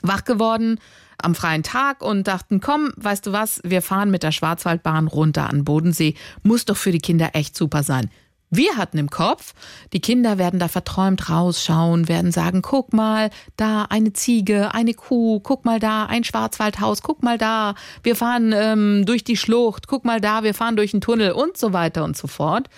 wach 0.00 0.24
geworden, 0.24 0.80
am 1.18 1.34
freien 1.34 1.62
Tag 1.62 2.02
und 2.02 2.26
dachten, 2.26 2.60
komm, 2.60 2.92
weißt 2.96 3.26
du 3.26 3.32
was, 3.32 3.60
wir 3.64 3.82
fahren 3.82 4.10
mit 4.10 4.22
der 4.22 4.32
Schwarzwaldbahn 4.32 5.08
runter 5.08 5.48
an 5.48 5.64
Bodensee. 5.64 6.14
Muss 6.42 6.64
doch 6.64 6.76
für 6.76 6.92
die 6.92 6.98
Kinder 6.98 7.30
echt 7.34 7.56
super 7.56 7.82
sein. 7.82 8.10
Wir 8.54 8.76
hatten 8.76 8.98
im 8.98 9.08
Kopf, 9.08 9.54
die 9.94 10.00
Kinder 10.00 10.36
werden 10.36 10.60
da 10.60 10.68
verträumt 10.68 11.30
rausschauen, 11.30 12.06
werden 12.06 12.32
sagen, 12.32 12.60
guck 12.60 12.92
mal, 12.92 13.30
da 13.56 13.84
eine 13.88 14.12
Ziege, 14.12 14.74
eine 14.74 14.92
Kuh, 14.92 15.40
guck 15.40 15.64
mal 15.64 15.80
da, 15.80 16.04
ein 16.04 16.22
Schwarzwaldhaus, 16.22 17.00
guck 17.00 17.22
mal 17.22 17.38
da, 17.38 17.74
wir 18.02 18.14
fahren 18.14 18.52
ähm, 18.54 19.06
durch 19.06 19.24
die 19.24 19.38
Schlucht, 19.38 19.86
guck 19.86 20.04
mal 20.04 20.20
da, 20.20 20.42
wir 20.42 20.52
fahren 20.52 20.76
durch 20.76 20.92
einen 20.92 21.00
Tunnel 21.00 21.32
und 21.32 21.56
so 21.56 21.72
weiter 21.72 22.04
und 22.04 22.14
so 22.14 22.28
fort. 22.28 22.68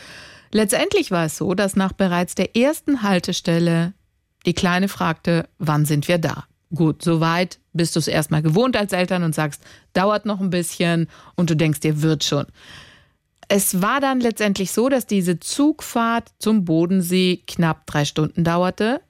Letztendlich 0.53 1.11
war 1.11 1.25
es 1.25 1.37
so, 1.37 1.55
dass 1.55 1.75
nach 1.75 1.93
bereits 1.93 2.37
der 2.37 2.57
ersten 2.57 3.03
Haltestelle 3.03 3.95
die 4.47 4.55
Kleine 4.55 4.87
fragte, 4.87 5.49
wann 5.59 5.87
sind 5.87 6.07
wir 6.07 6.19
da? 6.19 6.45
Gut, 6.75 7.03
soweit 7.03 7.59
bist 7.73 7.95
du 7.95 8.01
es 8.01 8.09
erstmal 8.09 8.43
gewohnt 8.43 8.77
als 8.77 8.93
Eltern 8.93 9.23
und 9.23 9.35
sagst, 9.35 9.63
dauert 9.93 10.27
noch 10.27 10.41
ein 10.41 10.51
bisschen 10.51 11.09
und 11.37 11.51
du 11.51 11.57
denkst 11.57 11.81
dir, 11.81 12.03
wird 12.03 12.25
schon. 12.25 12.47
Es 13.49 13.83
war 13.83 14.01
dann 14.01 14.21
letztendlich 14.21 14.73
so, 14.73 14.89
dass 14.89 15.07
diese 15.07 15.39
Zugfahrt 15.39 16.31
zum 16.39 16.65
Bodensee 16.65 17.43
knapp 17.47 17.87
drei 17.87 18.05
Stunden 18.05 18.43
dauerte 18.43 19.01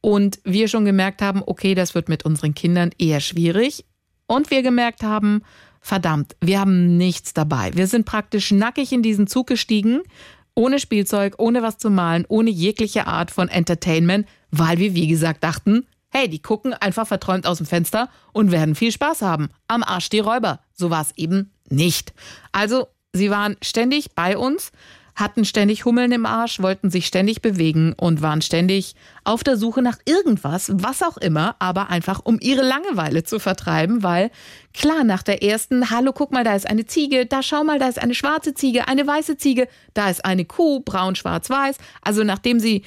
und 0.00 0.40
wir 0.44 0.68
schon 0.68 0.84
gemerkt 0.84 1.22
haben, 1.22 1.42
okay, 1.46 1.74
das 1.74 1.94
wird 1.94 2.08
mit 2.08 2.24
unseren 2.24 2.54
Kindern 2.54 2.90
eher 2.98 3.20
schwierig. 3.20 3.84
Und 4.26 4.50
wir 4.50 4.62
gemerkt 4.62 5.02
haben, 5.02 5.42
verdammt, 5.80 6.36
wir 6.40 6.60
haben 6.60 6.96
nichts 6.96 7.32
dabei. 7.32 7.70
Wir 7.74 7.86
sind 7.86 8.04
praktisch 8.04 8.50
nackig 8.50 8.92
in 8.92 9.02
diesen 9.02 9.26
Zug 9.26 9.46
gestiegen, 9.46 10.02
ohne 10.54 10.80
Spielzeug, 10.80 11.36
ohne 11.38 11.62
was 11.62 11.78
zu 11.78 11.88
malen, 11.88 12.26
ohne 12.28 12.50
jegliche 12.50 13.06
Art 13.06 13.30
von 13.30 13.48
Entertainment, 13.48 14.26
weil 14.50 14.78
wir, 14.78 14.94
wie 14.94 15.06
gesagt, 15.06 15.44
dachten, 15.44 15.86
Hey, 16.10 16.28
die 16.28 16.40
gucken 16.40 16.72
einfach 16.72 17.06
verträumt 17.06 17.46
aus 17.46 17.58
dem 17.58 17.66
Fenster 17.66 18.08
und 18.32 18.50
werden 18.50 18.74
viel 18.74 18.92
Spaß 18.92 19.22
haben. 19.22 19.50
Am 19.66 19.82
Arsch 19.82 20.08
die 20.08 20.20
Räuber. 20.20 20.60
So 20.72 20.90
war 20.90 21.02
es 21.02 21.12
eben 21.16 21.52
nicht. 21.68 22.14
Also, 22.52 22.88
sie 23.12 23.30
waren 23.30 23.56
ständig 23.62 24.14
bei 24.14 24.38
uns, 24.38 24.72
hatten 25.18 25.44
ständig 25.44 25.84
Hummeln 25.84 26.12
im 26.12 26.26
Arsch, 26.26 26.62
wollten 26.62 26.90
sich 26.90 27.06
ständig 27.06 27.42
bewegen 27.42 27.92
und 27.92 28.22
waren 28.22 28.40
ständig 28.40 28.94
auf 29.24 29.42
der 29.42 29.56
Suche 29.56 29.82
nach 29.82 29.98
irgendwas, 30.04 30.70
was 30.72 31.02
auch 31.02 31.16
immer, 31.16 31.56
aber 31.58 31.90
einfach 31.90 32.20
um 32.24 32.38
ihre 32.40 32.62
Langeweile 32.62 33.24
zu 33.24 33.40
vertreiben, 33.40 34.02
weil 34.02 34.30
klar, 34.72 35.04
nach 35.04 35.22
der 35.22 35.42
ersten, 35.42 35.90
hallo, 35.90 36.12
guck 36.12 36.32
mal, 36.32 36.44
da 36.44 36.54
ist 36.54 36.68
eine 36.70 36.86
Ziege, 36.86 37.26
da 37.26 37.42
schau 37.42 37.64
mal, 37.64 37.78
da 37.78 37.88
ist 37.88 38.00
eine 38.00 38.14
schwarze 38.14 38.54
Ziege, 38.54 38.86
eine 38.86 39.06
weiße 39.06 39.36
Ziege, 39.36 39.68
da 39.92 40.08
ist 40.08 40.24
eine 40.24 40.44
Kuh, 40.44 40.80
braun, 40.80 41.16
schwarz, 41.16 41.50
weiß. 41.50 41.78
Also 42.00 42.22
nachdem 42.22 42.60
sie 42.60 42.82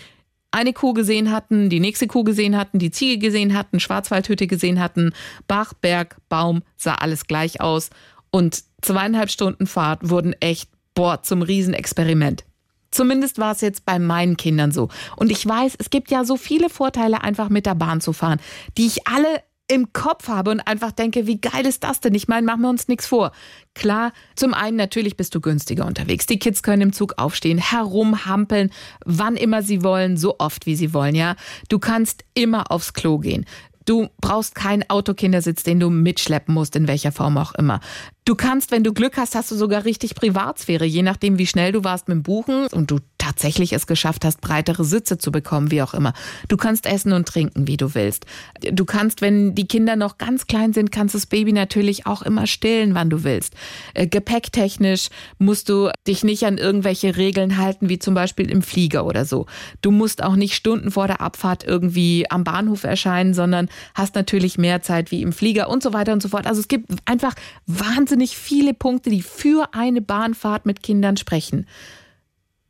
eine 0.52 0.74
Kuh 0.74 0.94
gesehen 0.94 1.32
hatten, 1.32 1.70
die 1.70 1.80
nächste 1.80 2.08
Kuh 2.08 2.24
gesehen 2.24 2.58
hatten, 2.58 2.80
die 2.80 2.92
Ziege 2.92 3.18
gesehen 3.18 3.58
hatten, 3.58 3.80
Schwarzwaldhütte 3.80 4.48
gesehen 4.48 4.80
hatten, 4.80 5.14
Bach, 5.48 5.74
Berg, 5.74 6.18
Baum, 6.30 6.62
sah 6.78 6.96
alles 6.96 7.26
gleich 7.26 7.62
aus. 7.62 7.90
Und 8.32 8.64
zweieinhalb 8.82 9.30
Stunden 9.30 9.68
Fahrt 9.68 10.10
wurden 10.10 10.34
echt 10.40 10.70
boah, 10.94 11.24
zum 11.24 11.42
Riesenexperiment. 11.42 12.44
Zumindest 12.92 13.38
war 13.40 13.54
es 13.54 13.62
jetzt 13.62 13.86
bei 13.86 14.00
meinen 14.00 14.36
Kindern 14.36 14.72
so. 14.72 14.90
Und 15.16 15.32
ich 15.32 15.46
weiß, 15.46 15.76
es 15.80 15.90
gibt 15.90 16.12
ja 16.12 16.26
so 16.26 16.36
viele 16.36 16.70
Vorteile, 16.70 17.24
einfach 17.24 17.50
mit 17.50 17.66
der 17.66 17.76
Bahn 17.76 18.02
zu 18.02 18.12
fahren, 18.12 18.42
die 18.78 18.86
ich 18.86 19.08
alle 19.08 19.42
im 19.68 19.94
Kopf 19.94 20.28
habe 20.28 20.52
und 20.52 20.60
einfach 20.62 20.92
denke, 20.92 21.28
wie 21.28 21.40
geil 21.40 21.66
ist 21.66 21.84
das 21.84 22.02
denn? 22.02 22.14
Ich 22.14 22.28
meine, 22.28 22.46
machen 22.46 22.62
wir 22.62 22.70
uns 22.70 22.88
nichts 22.88 23.08
vor. 23.08 23.32
Klar, 23.74 24.12
zum 24.36 24.54
einen 24.54 24.76
natürlich 24.76 25.16
bist 25.16 25.34
du 25.34 25.40
günstiger 25.40 25.86
unterwegs. 25.86 26.26
Die 26.26 26.40
Kids 26.40 26.62
können 26.62 26.82
im 26.82 26.94
Zug 26.94 27.14
aufstehen, 27.18 27.58
herumhampeln, 27.58 28.72
wann 29.06 29.38
immer 29.38 29.64
sie 29.64 29.84
wollen, 29.84 30.18
so 30.18 30.36
oft 30.40 30.66
wie 30.66 30.76
sie 30.76 30.94
wollen, 30.94 31.16
ja. 31.16 31.36
Du 31.70 31.80
kannst 31.80 32.26
immer 32.34 32.70
aufs 32.70 32.94
Klo 32.94 33.18
gehen. 33.20 33.46
Du 33.86 34.10
brauchst 34.20 34.56
keinen 34.56 34.88
Autokindersitz, 34.90 35.64
den 35.64 35.80
du 35.80 35.90
mitschleppen 35.90 36.54
musst, 36.54 36.76
in 36.76 36.88
welcher 36.88 37.12
Form 37.12 37.38
auch 37.38 37.56
immer. 37.56 37.80
Du 38.24 38.36
kannst, 38.36 38.70
wenn 38.70 38.84
du 38.84 38.94
Glück 38.94 39.18
hast, 39.18 39.34
hast 39.34 39.50
du 39.50 39.56
sogar 39.56 39.84
richtig 39.84 40.14
Privatsphäre, 40.14 40.86
je 40.86 41.02
nachdem, 41.02 41.40
wie 41.40 41.48
schnell 41.48 41.72
du 41.72 41.84
warst 41.84 42.08
mit 42.08 42.18
dem 42.18 42.24
Buchen 42.24 42.68
und 42.68 42.92
du 42.92 43.00
tatsächlich 43.18 43.74
es 43.74 43.88
geschafft 43.88 44.26
hast, 44.26 44.42
breitere 44.42 44.84
Sitze 44.84 45.18
zu 45.18 45.32
bekommen, 45.32 45.72
wie 45.72 45.82
auch 45.82 45.94
immer. 45.94 46.14
Du 46.48 46.58
kannst 46.58 46.86
essen 46.86 47.14
und 47.14 47.28
trinken, 47.28 47.68
wie 47.68 47.78
du 47.78 47.94
willst. 47.94 48.26
Du 48.72 48.84
kannst, 48.86 49.22
wenn 49.22 49.54
die 49.56 49.68
Kinder 49.68 49.96
noch 49.96 50.18
ganz 50.18 50.48
klein 50.48 50.74
sind, 50.74 50.92
kannst 50.92 51.14
das 51.14 51.28
Baby 51.28 51.52
natürlich 51.52 52.06
auch 52.08 52.22
immer 52.22 52.48
stillen, 52.48 52.96
wann 52.96 53.10
du 53.10 53.24
willst. 53.24 53.54
Äh, 53.94 54.08
gepäcktechnisch 54.08 55.10
musst 55.38 55.70
du 55.70 55.90
dich 56.08 56.24
nicht 56.24 56.46
an 56.46 56.58
irgendwelche 56.58 57.16
Regeln 57.16 57.58
halten, 57.58 57.90
wie 57.90 58.00
zum 58.00 58.14
Beispiel 58.14 58.50
im 58.50 58.62
Flieger 58.62 59.06
oder 59.06 59.26
so. 59.26 59.46
Du 59.82 59.92
musst 59.92 60.24
auch 60.24 60.36
nicht 60.36 60.56
Stunden 60.56 60.92
vor 60.92 61.08
der 61.08 61.22
Abfahrt 61.22 61.64
irgendwie 61.64 62.30
am 62.30 62.44
Bahnhof 62.44 62.84
erscheinen, 62.84 63.34
sondern 63.34 63.70
hast 63.94 64.16
natürlich 64.16 64.58
mehr 64.58 64.82
Zeit 64.82 65.12
wie 65.12 65.22
im 65.22 65.32
Flieger 65.32 65.70
und 65.70 65.84
so 65.84 65.94
weiter 65.94 66.14
und 66.14 66.24
so 66.24 66.30
fort. 66.30 66.48
Also 66.48 66.60
es 66.60 66.68
gibt 66.68 66.90
einfach 67.06 67.34
wahnsinnig 67.66 68.11
wahnsinnig 68.12 68.38
viele 68.38 68.74
Punkte, 68.74 69.10
die 69.10 69.22
für 69.22 69.74
eine 69.74 70.02
Bahnfahrt 70.02 70.66
mit 70.66 70.84
Kindern 70.84 71.16
sprechen. 71.16 71.66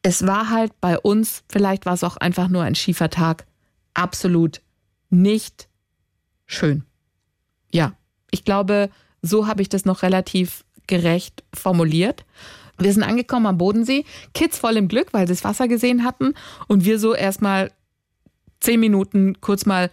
Es 0.03 0.27
war 0.27 0.51
halt 0.51 0.79
bei 0.79 0.99
uns, 0.99 1.43
vielleicht 1.49 1.87
war 1.87 1.93
es 1.93 2.03
auch 2.03 2.17
einfach 2.17 2.47
nur 2.47 2.61
ein 2.61 2.75
schiefer 2.75 3.09
Tag, 3.09 3.47
absolut 3.95 4.61
nicht 5.09 5.67
schön. 6.45 6.83
Ja, 7.73 7.93
ich 8.29 8.45
glaube, 8.45 8.91
so 9.23 9.47
habe 9.47 9.63
ich 9.63 9.69
das 9.69 9.83
noch 9.83 10.03
relativ 10.03 10.63
gerecht 10.85 11.43
formuliert. 11.55 12.23
Wir 12.77 12.93
sind 12.93 13.01
angekommen 13.01 13.47
am 13.47 13.57
Bodensee, 13.57 14.05
Kids 14.35 14.59
voll 14.59 14.77
im 14.77 14.87
Glück, 14.87 15.11
weil 15.11 15.25
sie 15.25 15.33
das 15.33 15.43
Wasser 15.43 15.67
gesehen 15.67 16.03
hatten 16.03 16.35
und 16.67 16.85
wir 16.85 16.99
so 16.99 17.15
erstmal 17.15 17.71
zehn 18.59 18.79
Minuten 18.79 19.41
kurz 19.41 19.65
mal 19.65 19.89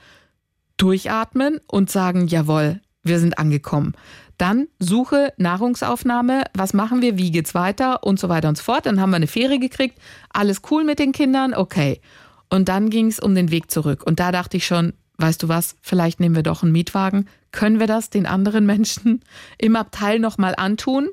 durchatmen 0.77 1.59
und 1.69 1.91
sagen, 1.91 2.27
jawohl, 2.27 2.83
wir 3.03 3.19
sind 3.19 3.39
angekommen. 3.39 3.95
Dann 4.39 4.69
Suche, 4.79 5.33
Nahrungsaufnahme, 5.37 6.45
was 6.55 6.73
machen 6.73 7.03
wir, 7.03 7.19
wie 7.19 7.33
geht's 7.33 7.55
weiter 7.55 8.05
und 8.05 8.19
so 8.21 8.29
weiter 8.29 8.49
und 8.49 8.57
so 8.57 8.63
fort. 8.63 8.87
Dann 8.87 9.01
haben 9.01 9.11
wir 9.11 9.17
eine 9.17 9.27
Fähre 9.27 9.59
gekriegt, 9.59 9.99
alles 10.33 10.63
cool 10.71 10.85
mit 10.85 11.01
den 11.01 11.13
Kindern, 11.13 11.55
okay. 11.55 12.01
Und 12.49 12.69
dann 12.69 12.89
ging 12.89 13.09
es 13.09 13.19
um 13.21 13.35
den 13.35 13.51
Weg 13.51 13.71
zurück. 13.71 14.05
Und 14.07 14.21
da 14.21 14.33
dachte 14.33 14.57
ich 14.57 14.67
schon, 14.67 14.95
weißt 15.19 15.43
du 15.43 15.49
was, 15.49 15.77
vielleicht 15.83 16.21
nehmen 16.21 16.37
wir 16.37 16.45
doch 16.45 16.63
einen 16.63 16.73
Mietwagen. 16.73 17.29
Können 17.51 17.81
wir 17.81 17.87
das 17.87 18.11
den 18.11 18.27
anderen 18.27 18.65
Menschen 18.65 19.23
im 19.59 19.75
Abteil 19.75 20.19
nochmal 20.19 20.55
antun? 20.57 21.09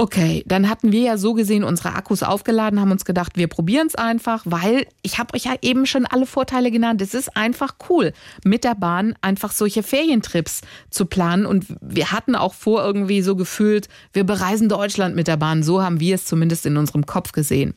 Okay, 0.00 0.44
dann 0.46 0.68
hatten 0.68 0.92
wir 0.92 1.00
ja 1.00 1.18
so 1.18 1.34
gesehen 1.34 1.64
unsere 1.64 1.96
Akkus 1.96 2.22
aufgeladen, 2.22 2.80
haben 2.80 2.92
uns 2.92 3.04
gedacht, 3.04 3.32
wir 3.34 3.48
probieren 3.48 3.88
es 3.88 3.96
einfach, 3.96 4.42
weil 4.44 4.86
ich 5.02 5.18
habe 5.18 5.34
euch 5.34 5.46
ja 5.46 5.56
eben 5.60 5.86
schon 5.86 6.06
alle 6.06 6.24
Vorteile 6.24 6.70
genannt. 6.70 7.02
Es 7.02 7.14
ist 7.14 7.36
einfach 7.36 7.74
cool, 7.90 8.12
mit 8.44 8.62
der 8.62 8.76
Bahn 8.76 9.16
einfach 9.22 9.50
solche 9.50 9.82
Ferientrips 9.82 10.60
zu 10.88 11.06
planen. 11.06 11.46
Und 11.46 11.66
wir 11.80 12.12
hatten 12.12 12.36
auch 12.36 12.54
vor, 12.54 12.84
irgendwie 12.84 13.22
so 13.22 13.34
gefühlt, 13.34 13.88
wir 14.12 14.22
bereisen 14.22 14.68
Deutschland 14.68 15.16
mit 15.16 15.26
der 15.26 15.36
Bahn. 15.36 15.64
So 15.64 15.82
haben 15.82 15.98
wir 15.98 16.14
es 16.14 16.26
zumindest 16.26 16.64
in 16.64 16.76
unserem 16.76 17.04
Kopf 17.04 17.32
gesehen. 17.32 17.74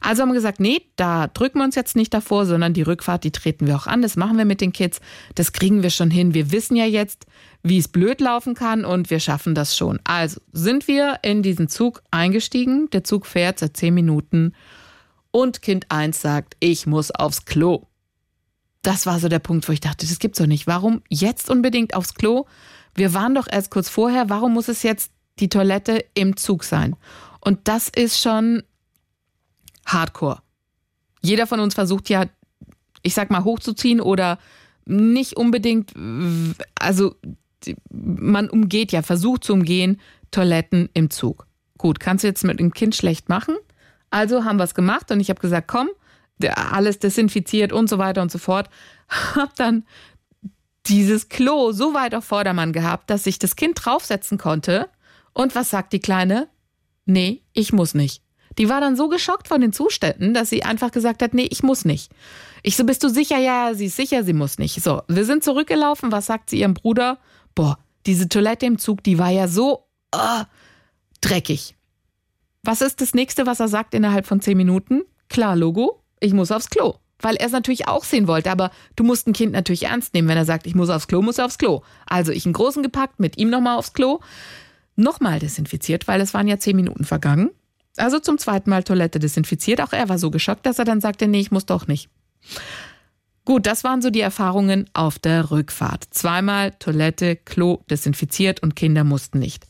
Also 0.00 0.22
haben 0.22 0.30
wir 0.30 0.34
gesagt, 0.34 0.60
nee, 0.60 0.82
da 0.96 1.26
drücken 1.26 1.58
wir 1.58 1.64
uns 1.64 1.74
jetzt 1.74 1.94
nicht 1.94 2.12
davor, 2.14 2.46
sondern 2.46 2.72
die 2.72 2.82
Rückfahrt, 2.82 3.22
die 3.22 3.32
treten 3.32 3.66
wir 3.66 3.76
auch 3.76 3.86
an. 3.86 4.00
Das 4.00 4.16
machen 4.16 4.38
wir 4.38 4.46
mit 4.46 4.60
den 4.60 4.72
Kids. 4.72 5.00
Das 5.34 5.52
kriegen 5.52 5.82
wir 5.82 5.90
schon 5.90 6.10
hin. 6.10 6.32
Wir 6.32 6.52
wissen 6.52 6.74
ja 6.74 6.86
jetzt, 6.86 7.26
wie 7.62 7.78
es 7.78 7.88
blöd 7.88 8.20
laufen 8.20 8.54
kann 8.54 8.84
und 8.84 9.10
wir 9.10 9.20
schaffen 9.20 9.54
das 9.54 9.76
schon. 9.76 10.00
Also 10.04 10.40
sind 10.52 10.88
wir 10.88 11.18
in 11.22 11.42
diesen 11.42 11.68
Zug 11.68 12.02
eingestiegen. 12.10 12.88
Der 12.90 13.04
Zug 13.04 13.26
fährt 13.26 13.58
seit 13.58 13.76
zehn 13.76 13.92
Minuten 13.92 14.54
und 15.30 15.62
Kind 15.62 15.86
1 15.90 16.20
sagt, 16.20 16.56
ich 16.60 16.86
muss 16.86 17.10
aufs 17.10 17.44
Klo. 17.44 17.86
Das 18.82 19.04
war 19.04 19.18
so 19.18 19.28
der 19.28 19.38
Punkt, 19.38 19.68
wo 19.68 19.72
ich 19.72 19.80
dachte, 19.80 20.06
das 20.06 20.18
gibt's 20.18 20.38
doch 20.38 20.46
nicht. 20.46 20.66
Warum 20.66 21.02
jetzt 21.08 21.50
unbedingt 21.50 21.94
aufs 21.94 22.14
Klo? 22.14 22.46
Wir 22.94 23.12
waren 23.12 23.34
doch 23.34 23.46
erst 23.50 23.70
kurz 23.70 23.88
vorher. 23.88 24.30
Warum 24.30 24.54
muss 24.54 24.68
es 24.68 24.82
jetzt 24.82 25.12
die 25.38 25.50
Toilette 25.50 26.04
im 26.14 26.36
Zug 26.36 26.64
sein? 26.64 26.96
Und 27.40 27.68
das 27.68 27.88
ist 27.88 28.20
schon 28.20 28.62
Hardcore. 29.92 30.40
Jeder 31.22 31.46
von 31.46 31.60
uns 31.60 31.74
versucht 31.74 32.08
ja, 32.08 32.26
ich 33.02 33.14
sag 33.14 33.30
mal, 33.30 33.44
hochzuziehen 33.44 34.00
oder 34.00 34.38
nicht 34.86 35.36
unbedingt, 35.36 35.92
also 36.78 37.14
man 37.90 38.48
umgeht 38.48 38.92
ja, 38.92 39.02
versucht 39.02 39.44
zu 39.44 39.52
umgehen, 39.52 40.00
Toiletten 40.30 40.88
im 40.94 41.10
Zug. 41.10 41.46
Gut, 41.78 42.00
kannst 42.00 42.24
du 42.24 42.28
jetzt 42.28 42.44
mit 42.44 42.60
dem 42.60 42.72
Kind 42.72 42.94
schlecht 42.94 43.28
machen. 43.28 43.56
Also 44.10 44.44
haben 44.44 44.58
wir 44.58 44.64
es 44.64 44.74
gemacht 44.74 45.10
und 45.10 45.20
ich 45.20 45.30
habe 45.30 45.40
gesagt, 45.40 45.68
komm, 45.68 45.88
alles 46.54 46.98
desinfiziert 46.98 47.72
und 47.72 47.88
so 47.88 47.98
weiter 47.98 48.22
und 48.22 48.30
so 48.30 48.38
fort. 48.38 48.68
Hab 49.08 49.54
dann 49.56 49.84
dieses 50.86 51.28
Klo 51.28 51.72
so 51.72 51.94
weit 51.94 52.14
auf 52.14 52.24
Vordermann 52.24 52.72
gehabt, 52.72 53.10
dass 53.10 53.26
ich 53.26 53.38
das 53.38 53.56
Kind 53.56 53.84
draufsetzen 53.84 54.38
konnte. 54.38 54.88
Und 55.32 55.54
was 55.54 55.70
sagt 55.70 55.92
die 55.92 56.00
Kleine? 56.00 56.48
Nee, 57.04 57.42
ich 57.52 57.72
muss 57.72 57.94
nicht. 57.94 58.22
Die 58.58 58.68
war 58.68 58.80
dann 58.80 58.96
so 58.96 59.08
geschockt 59.08 59.48
von 59.48 59.60
den 59.60 59.72
Zuständen, 59.72 60.34
dass 60.34 60.50
sie 60.50 60.64
einfach 60.64 60.90
gesagt 60.90 61.22
hat, 61.22 61.34
nee, 61.34 61.48
ich 61.50 61.62
muss 61.62 61.84
nicht. 61.84 62.12
Ich 62.62 62.76
so, 62.76 62.84
bist 62.84 63.02
du 63.02 63.08
sicher? 63.08 63.38
Ja, 63.38 63.74
sie 63.74 63.86
ist 63.86 63.96
sicher, 63.96 64.24
sie 64.24 64.32
muss 64.32 64.58
nicht. 64.58 64.82
So, 64.82 65.02
wir 65.08 65.24
sind 65.24 65.44
zurückgelaufen. 65.44 66.12
Was 66.12 66.26
sagt 66.26 66.50
sie 66.50 66.60
ihrem 66.60 66.74
Bruder? 66.74 67.18
Boah, 67.54 67.78
diese 68.06 68.28
Toilette 68.28 68.66
im 68.66 68.78
Zug, 68.78 69.02
die 69.02 69.18
war 69.18 69.30
ja 69.30 69.48
so 69.48 69.86
uh, 70.14 70.44
dreckig. 71.20 71.76
Was 72.62 72.82
ist 72.82 73.00
das 73.00 73.14
nächste, 73.14 73.46
was 73.46 73.60
er 73.60 73.68
sagt 73.68 73.94
innerhalb 73.94 74.26
von 74.26 74.40
zehn 74.40 74.56
Minuten? 74.56 75.02
Klar, 75.28 75.56
Logo, 75.56 76.02
ich 76.20 76.34
muss 76.34 76.50
aufs 76.50 76.70
Klo. 76.70 76.96
Weil 77.22 77.36
er 77.36 77.46
es 77.46 77.52
natürlich 77.52 77.86
auch 77.86 78.04
sehen 78.04 78.26
wollte, 78.26 78.50
aber 78.50 78.70
du 78.96 79.04
musst 79.04 79.26
ein 79.26 79.32
Kind 79.32 79.52
natürlich 79.52 79.84
ernst 79.84 80.14
nehmen. 80.14 80.28
Wenn 80.28 80.38
er 80.38 80.44
sagt, 80.44 80.66
ich 80.66 80.74
muss 80.74 80.90
aufs 80.90 81.06
Klo, 81.06 81.22
muss 81.22 81.38
er 81.38 81.46
aufs 81.46 81.58
Klo. 81.58 81.82
Also 82.06 82.32
ich 82.32 82.46
einen 82.46 82.54
großen 82.54 82.82
gepackt, 82.82 83.20
mit 83.20 83.38
ihm 83.38 83.50
nochmal 83.50 83.76
aufs 83.76 83.92
Klo, 83.92 84.20
nochmal 84.96 85.38
desinfiziert, 85.38 86.08
weil 86.08 86.20
es 86.20 86.34
waren 86.34 86.48
ja 86.48 86.58
zehn 86.58 86.76
Minuten 86.76 87.04
vergangen. 87.04 87.50
Also 88.00 88.18
zum 88.18 88.38
zweiten 88.38 88.70
Mal 88.70 88.82
Toilette 88.82 89.18
desinfiziert. 89.18 89.80
Auch 89.80 89.92
er 89.92 90.08
war 90.08 90.18
so 90.18 90.30
geschockt, 90.30 90.66
dass 90.66 90.78
er 90.78 90.84
dann 90.84 91.00
sagte, 91.00 91.28
nee, 91.28 91.40
ich 91.40 91.50
muss 91.50 91.66
doch 91.66 91.86
nicht. 91.86 92.08
Gut, 93.44 93.66
das 93.66 93.84
waren 93.84 94.02
so 94.02 94.10
die 94.10 94.20
Erfahrungen 94.20 94.88
auf 94.92 95.18
der 95.18 95.50
Rückfahrt. 95.50 96.04
Zweimal 96.10 96.72
Toilette, 96.78 97.36
Klo 97.36 97.80
desinfiziert 97.90 98.62
und 98.62 98.76
Kinder 98.76 99.04
mussten 99.04 99.38
nicht. 99.38 99.66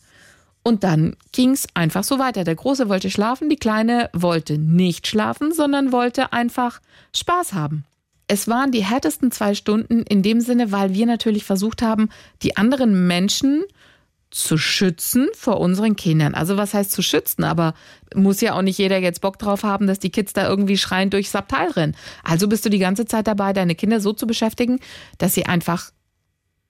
Und 0.63 0.85
dann 0.85 1.17
ging 1.33 1.53
es 1.53 1.67
einfach 1.75 2.05
so 2.05 2.19
weiter. 2.19 2.45
Der 2.45 2.55
Große 2.55 2.89
wollte 2.89 3.11
schlafen, 3.11 3.49
die 3.49 3.57
Kleine 3.57 4.11
wollte 4.13 4.59
nicht 4.59 5.07
schlafen, 5.07 5.53
sondern 5.53 5.93
wollte 5.93 6.33
einfach 6.33 6.81
Spaß 7.15 7.55
haben. 7.55 7.85
Es 8.27 8.47
waren 8.47 8.71
die 8.71 8.85
härtesten 8.85 9.33
zwei 9.33 9.55
Stunden 9.55 10.03
in 10.03 10.23
dem 10.23 10.41
Sinne, 10.41 10.71
weil 10.71 10.95
wir 10.95 11.07
natürlich 11.07 11.45
versucht 11.45 11.83
haben, 11.83 12.11
die 12.43 12.57
anderen 12.57 13.07
Menschen 13.07 13.65
zu 14.31 14.59
schützen 14.59 15.29
vor 15.35 15.59
unseren 15.59 15.97
Kindern. 15.97 16.35
Also 16.35 16.57
was 16.57 16.75
heißt 16.75 16.93
zu 16.93 17.03
schützen? 17.03 17.45
Aber 17.45 17.75
muss 18.15 18.41
ja 18.41 18.55
auch 18.55 18.63
nicht 18.63 18.79
jeder 18.79 18.99
jetzt 18.99 19.21
Bock 19.21 19.39
drauf 19.39 19.65
haben, 19.65 19.87
dass 19.87 19.99
die 19.99 20.11
Kids 20.11 20.33
da 20.33 20.49
irgendwie 20.49 20.77
schreien 20.77 21.11
durchs 21.11 21.35
Abteil 21.35 21.71
rennen. 21.71 21.97
Also 22.23 22.49
bist 22.49 22.65
du 22.65 22.71
die 22.71 22.79
ganze 22.79 23.07
Zeit 23.07 23.27
dabei, 23.27 23.53
deine 23.53 23.75
Kinder 23.75 24.01
so 24.01 24.13
zu 24.13 24.27
beschäftigen, 24.27 24.79
dass 25.19 25.35
sie 25.35 25.47
einfach 25.47 25.91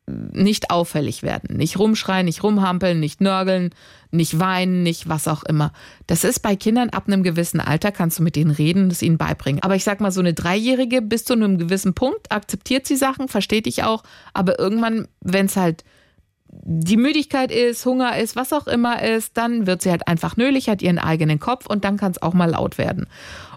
nicht 0.07 0.71
auffällig 0.71 1.23
werden. 1.23 1.57
Nicht 1.57 1.79
rumschreien, 1.79 2.25
nicht 2.25 2.43
rumhampeln, 2.43 3.01
nicht 3.01 3.21
nörgeln, 3.21 3.71
nicht 4.11 4.39
weinen, 4.39 4.83
nicht 4.83 5.09
was 5.09 5.29
auch 5.29 5.43
immer. 5.45 5.73
Das 6.07 6.25
ist 6.25 6.41
bei 6.41 6.57
Kindern 6.57 6.91
ab 6.91 7.05
einem 7.07 7.23
gewissen 7.23 7.61
Alter, 7.61 7.93
kannst 7.93 8.19
du 8.19 8.23
mit 8.23 8.37
denen 8.37 8.51
reden 8.51 8.85
und 8.85 8.93
es 8.93 9.03
ihnen 9.03 9.19
beibringen. 9.19 9.63
Aber 9.63 9.77
ich 9.77 9.85
sag 9.85 10.01
mal, 10.01 10.11
so 10.11 10.21
eine 10.21 10.35
Dreijährige 10.35 11.03
bis 11.03 11.25
zu 11.25 11.35
einem 11.35 11.59
gewissen 11.59 11.95
Punkt 11.95 12.33
akzeptiert 12.33 12.87
sie 12.87 12.97
Sachen, 12.97 13.29
versteht 13.29 13.67
dich 13.67 13.85
auch, 13.85 14.03
aber 14.35 14.59
irgendwann, 14.59 15.07
wenn 15.21 15.47
es 15.47 15.57
halt 15.57 15.85
die 16.53 16.97
Müdigkeit 16.97 17.53
ist, 17.53 17.87
Hunger 17.87 18.19
ist, 18.19 18.35
was 18.35 18.53
auch 18.53 18.67
immer 18.67 19.03
ist, 19.03 19.37
dann 19.37 19.67
wird 19.67 19.83
sie 19.83 19.91
halt 19.91 20.09
einfach 20.09 20.37
nölig, 20.37 20.69
hat 20.69 20.83
ihren 20.83 20.99
eigenen 20.99 21.39
Kopf 21.39 21.67
und 21.67 21.85
dann 21.85 21.97
kann 21.97 22.11
es 22.11 22.23
auch 22.23 22.35
mal 22.35 22.51
laut 22.51 22.77
werden. 22.77 23.07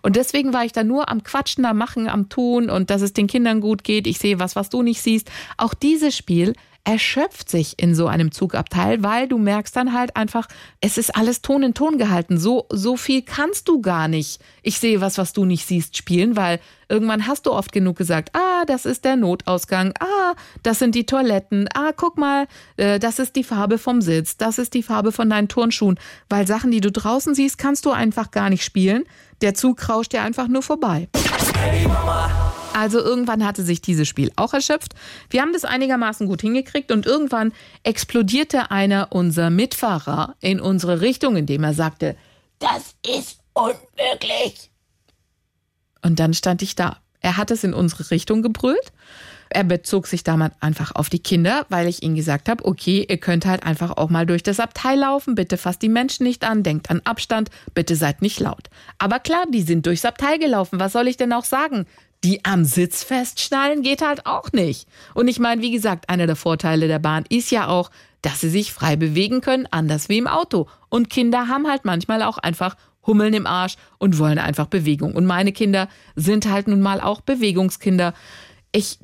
Und 0.03 0.15
deswegen 0.15 0.53
war 0.53 0.63
ich 0.63 0.73
da 0.73 0.83
nur 0.83 1.09
am 1.09 1.23
Quatschen, 1.23 1.65
am 1.65 1.77
Machen, 1.77 2.07
am 2.07 2.29
Tun 2.29 2.69
und 2.69 2.89
dass 2.89 3.01
es 3.01 3.13
den 3.13 3.27
Kindern 3.27 3.61
gut 3.61 3.83
geht. 3.83 4.05
Ich 4.05 4.19
sehe 4.19 4.39
was, 4.39 4.55
was 4.55 4.69
du 4.69 4.83
nicht 4.83 5.01
siehst. 5.01 5.31
Auch 5.57 5.73
dieses 5.73 6.15
Spiel 6.15 6.53
erschöpft 6.85 7.49
sich 7.49 7.79
in 7.79 7.95
so 7.95 8.07
einem 8.07 8.31
Zugabteil, 8.31 9.03
weil 9.03 9.27
du 9.27 9.37
merkst 9.37 9.75
dann 9.75 9.93
halt 9.93 10.15
einfach, 10.15 10.47
es 10.81 10.97
ist 10.97 11.15
alles 11.15 11.41
Ton 11.41 11.63
in 11.63 11.73
Ton 11.73 11.97
gehalten. 11.97 12.37
So, 12.37 12.65
so 12.69 12.97
viel 12.97 13.21
kannst 13.21 13.69
du 13.69 13.81
gar 13.81 14.07
nicht. 14.07 14.41
Ich 14.63 14.79
sehe 14.79 14.99
was, 14.99 15.17
was 15.17 15.31
du 15.31 15.45
nicht 15.45 15.65
siehst, 15.65 15.95
spielen, 15.95 16.35
weil 16.35 16.59
irgendwann 16.89 17.25
hast 17.25 17.45
du 17.45 17.51
oft 17.51 17.71
genug 17.71 17.97
gesagt, 17.97 18.31
ah, 18.35 18.65
das 18.65 18.85
ist 18.85 19.05
der 19.05 19.15
Notausgang, 19.15 19.93
ah, 19.99 20.33
das 20.61 20.79
sind 20.79 20.93
die 20.95 21.05
Toiletten, 21.05 21.69
ah, 21.73 21.91
guck 21.95 22.17
mal, 22.17 22.47
äh, 22.75 22.99
das 22.99 23.19
ist 23.19 23.35
die 23.37 23.45
Farbe 23.45 23.77
vom 23.77 24.01
Sitz, 24.01 24.35
das 24.35 24.57
ist 24.57 24.73
die 24.73 24.83
Farbe 24.83 25.13
von 25.13 25.29
deinen 25.29 25.47
Turnschuhen. 25.47 25.97
Weil 26.29 26.47
Sachen, 26.47 26.71
die 26.71 26.81
du 26.81 26.91
draußen 26.91 27.33
siehst, 27.33 27.57
kannst 27.57 27.85
du 27.85 27.91
einfach 27.91 28.31
gar 28.31 28.49
nicht 28.49 28.63
spielen. 28.63 29.05
Der 29.41 29.53
Zug 29.53 29.87
rauscht 29.87 30.11
dir 30.11 30.21
einfach 30.21 30.49
nur 30.49 30.61
vorbei. 30.61 31.07
Hey 31.55 31.87
Mama. 31.87 32.52
Also 32.73 32.99
irgendwann 32.99 33.45
hatte 33.45 33.63
sich 33.63 33.81
dieses 33.81 34.07
Spiel 34.07 34.31
auch 34.35 34.53
erschöpft. 34.53 34.93
Wir 35.29 35.41
haben 35.41 35.53
das 35.53 35.65
einigermaßen 35.65 36.27
gut 36.27 36.41
hingekriegt 36.41 36.91
und 36.91 37.05
irgendwann 37.05 37.53
explodierte 37.83 38.71
einer 38.71 39.11
unserer 39.11 39.49
Mitfahrer 39.49 40.35
in 40.41 40.59
unsere 40.59 41.01
Richtung, 41.01 41.35
indem 41.35 41.63
er 41.63 41.73
sagte, 41.73 42.15
das 42.59 42.95
ist 43.05 43.39
unmöglich. 43.53 44.71
Und 46.01 46.19
dann 46.19 46.33
stand 46.33 46.61
ich 46.61 46.75
da. 46.75 46.97
Er 47.21 47.37
hat 47.37 47.51
es 47.51 47.63
in 47.63 47.73
unsere 47.73 48.11
Richtung 48.11 48.41
gebrüllt. 48.41 48.91
Er 49.49 49.63
bezog 49.63 50.07
sich 50.07 50.23
damals 50.23 50.55
einfach 50.61 50.95
auf 50.95 51.09
die 51.09 51.19
Kinder, 51.19 51.65
weil 51.69 51.87
ich 51.87 52.01
ihnen 52.01 52.15
gesagt 52.15 52.49
habe, 52.49 52.65
okay, 52.65 53.05
ihr 53.07 53.17
könnt 53.17 53.45
halt 53.45 53.63
einfach 53.63 53.97
auch 53.97 54.09
mal 54.09 54.25
durch 54.25 54.41
das 54.41 54.59
Abteil 54.59 54.97
laufen, 54.97 55.35
bitte 55.35 55.57
fasst 55.57 55.83
die 55.83 55.89
Menschen 55.89 56.23
nicht 56.23 56.43
an, 56.43 56.63
denkt 56.63 56.89
an 56.89 57.01
Abstand, 57.03 57.49
bitte 57.75 57.95
seid 57.95 58.23
nicht 58.23 58.39
laut. 58.39 58.69
Aber 58.97 59.19
klar, 59.19 59.45
die 59.47 59.61
sind 59.61 59.85
durchs 59.85 60.05
Abteil 60.05 60.39
gelaufen, 60.39 60.79
was 60.79 60.93
soll 60.93 61.07
ich 61.07 61.17
denn 61.17 61.33
auch 61.33 61.45
sagen? 61.45 61.85
Die 62.23 62.45
am 62.45 62.63
Sitz 62.63 63.03
festschnallen 63.03 63.81
geht 63.81 64.01
halt 64.01 64.25
auch 64.25 64.51
nicht. 64.53 64.87
Und 65.13 65.27
ich 65.27 65.39
meine, 65.39 65.61
wie 65.61 65.71
gesagt, 65.71 66.09
einer 66.09 66.27
der 66.27 66.35
Vorteile 66.35 66.87
der 66.87 66.99
Bahn 66.99 67.25
ist 67.29 67.51
ja 67.51 67.67
auch, 67.67 67.91
dass 68.21 68.39
sie 68.39 68.49
sich 68.49 68.71
frei 68.71 68.95
bewegen 68.95 69.41
können, 69.41 69.67
anders 69.69 70.07
wie 70.07 70.17
im 70.17 70.27
Auto. 70.27 70.67
Und 70.89 71.09
Kinder 71.09 71.49
haben 71.49 71.67
halt 71.67 71.83
manchmal 71.83 72.23
auch 72.23 72.37
einfach 72.37 72.75
Hummeln 73.05 73.33
im 73.33 73.45
Arsch 73.45 73.75
und 73.97 74.17
wollen 74.17 74.39
einfach 74.39 74.67
Bewegung. 74.67 75.13
Und 75.13 75.25
meine 75.25 75.51
Kinder 75.51 75.89
sind 76.15 76.49
halt 76.49 76.67
nun 76.69 76.81
mal 76.81 77.01
auch 77.01 77.19
Bewegungskinder. 77.19 78.13
Ich, 78.71 78.99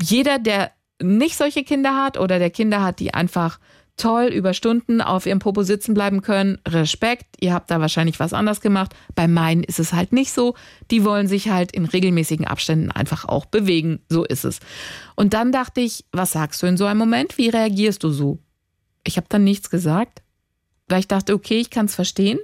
jeder, 0.00 0.38
der 0.38 0.70
nicht 1.02 1.36
solche 1.36 1.64
Kinder 1.64 1.96
hat 1.96 2.18
oder 2.18 2.38
der 2.38 2.50
Kinder 2.50 2.82
hat, 2.82 3.00
die 3.00 3.12
einfach 3.12 3.58
toll 3.96 4.26
über 4.26 4.54
Stunden 4.54 5.00
auf 5.00 5.26
ihrem 5.26 5.38
Popo 5.38 5.62
sitzen 5.62 5.94
bleiben 5.94 6.22
können. 6.22 6.58
Respekt, 6.66 7.36
ihr 7.40 7.54
habt 7.54 7.70
da 7.70 7.80
wahrscheinlich 7.80 8.18
was 8.18 8.32
anders 8.32 8.60
gemacht. 8.60 8.94
Bei 9.14 9.28
meinen 9.28 9.62
ist 9.62 9.78
es 9.78 9.92
halt 9.92 10.12
nicht 10.12 10.32
so. 10.32 10.54
Die 10.90 11.04
wollen 11.04 11.28
sich 11.28 11.48
halt 11.48 11.72
in 11.72 11.84
regelmäßigen 11.84 12.46
Abständen 12.46 12.90
einfach 12.90 13.24
auch 13.24 13.46
bewegen. 13.46 14.00
So 14.08 14.24
ist 14.24 14.44
es. 14.44 14.58
Und 15.14 15.32
dann 15.32 15.52
dachte 15.52 15.80
ich, 15.80 16.04
was 16.12 16.32
sagst 16.32 16.62
du 16.62 16.66
in 16.66 16.76
so 16.76 16.86
einem 16.86 16.98
Moment? 16.98 17.38
Wie 17.38 17.48
reagierst 17.48 18.02
du 18.02 18.10
so? 18.10 18.38
Ich 19.04 19.16
habe 19.16 19.26
dann 19.28 19.44
nichts 19.44 19.70
gesagt, 19.70 20.22
weil 20.88 21.00
ich 21.00 21.08
dachte, 21.08 21.34
okay, 21.34 21.58
ich 21.58 21.70
kann 21.70 21.86
es 21.86 21.94
verstehen. 21.94 22.38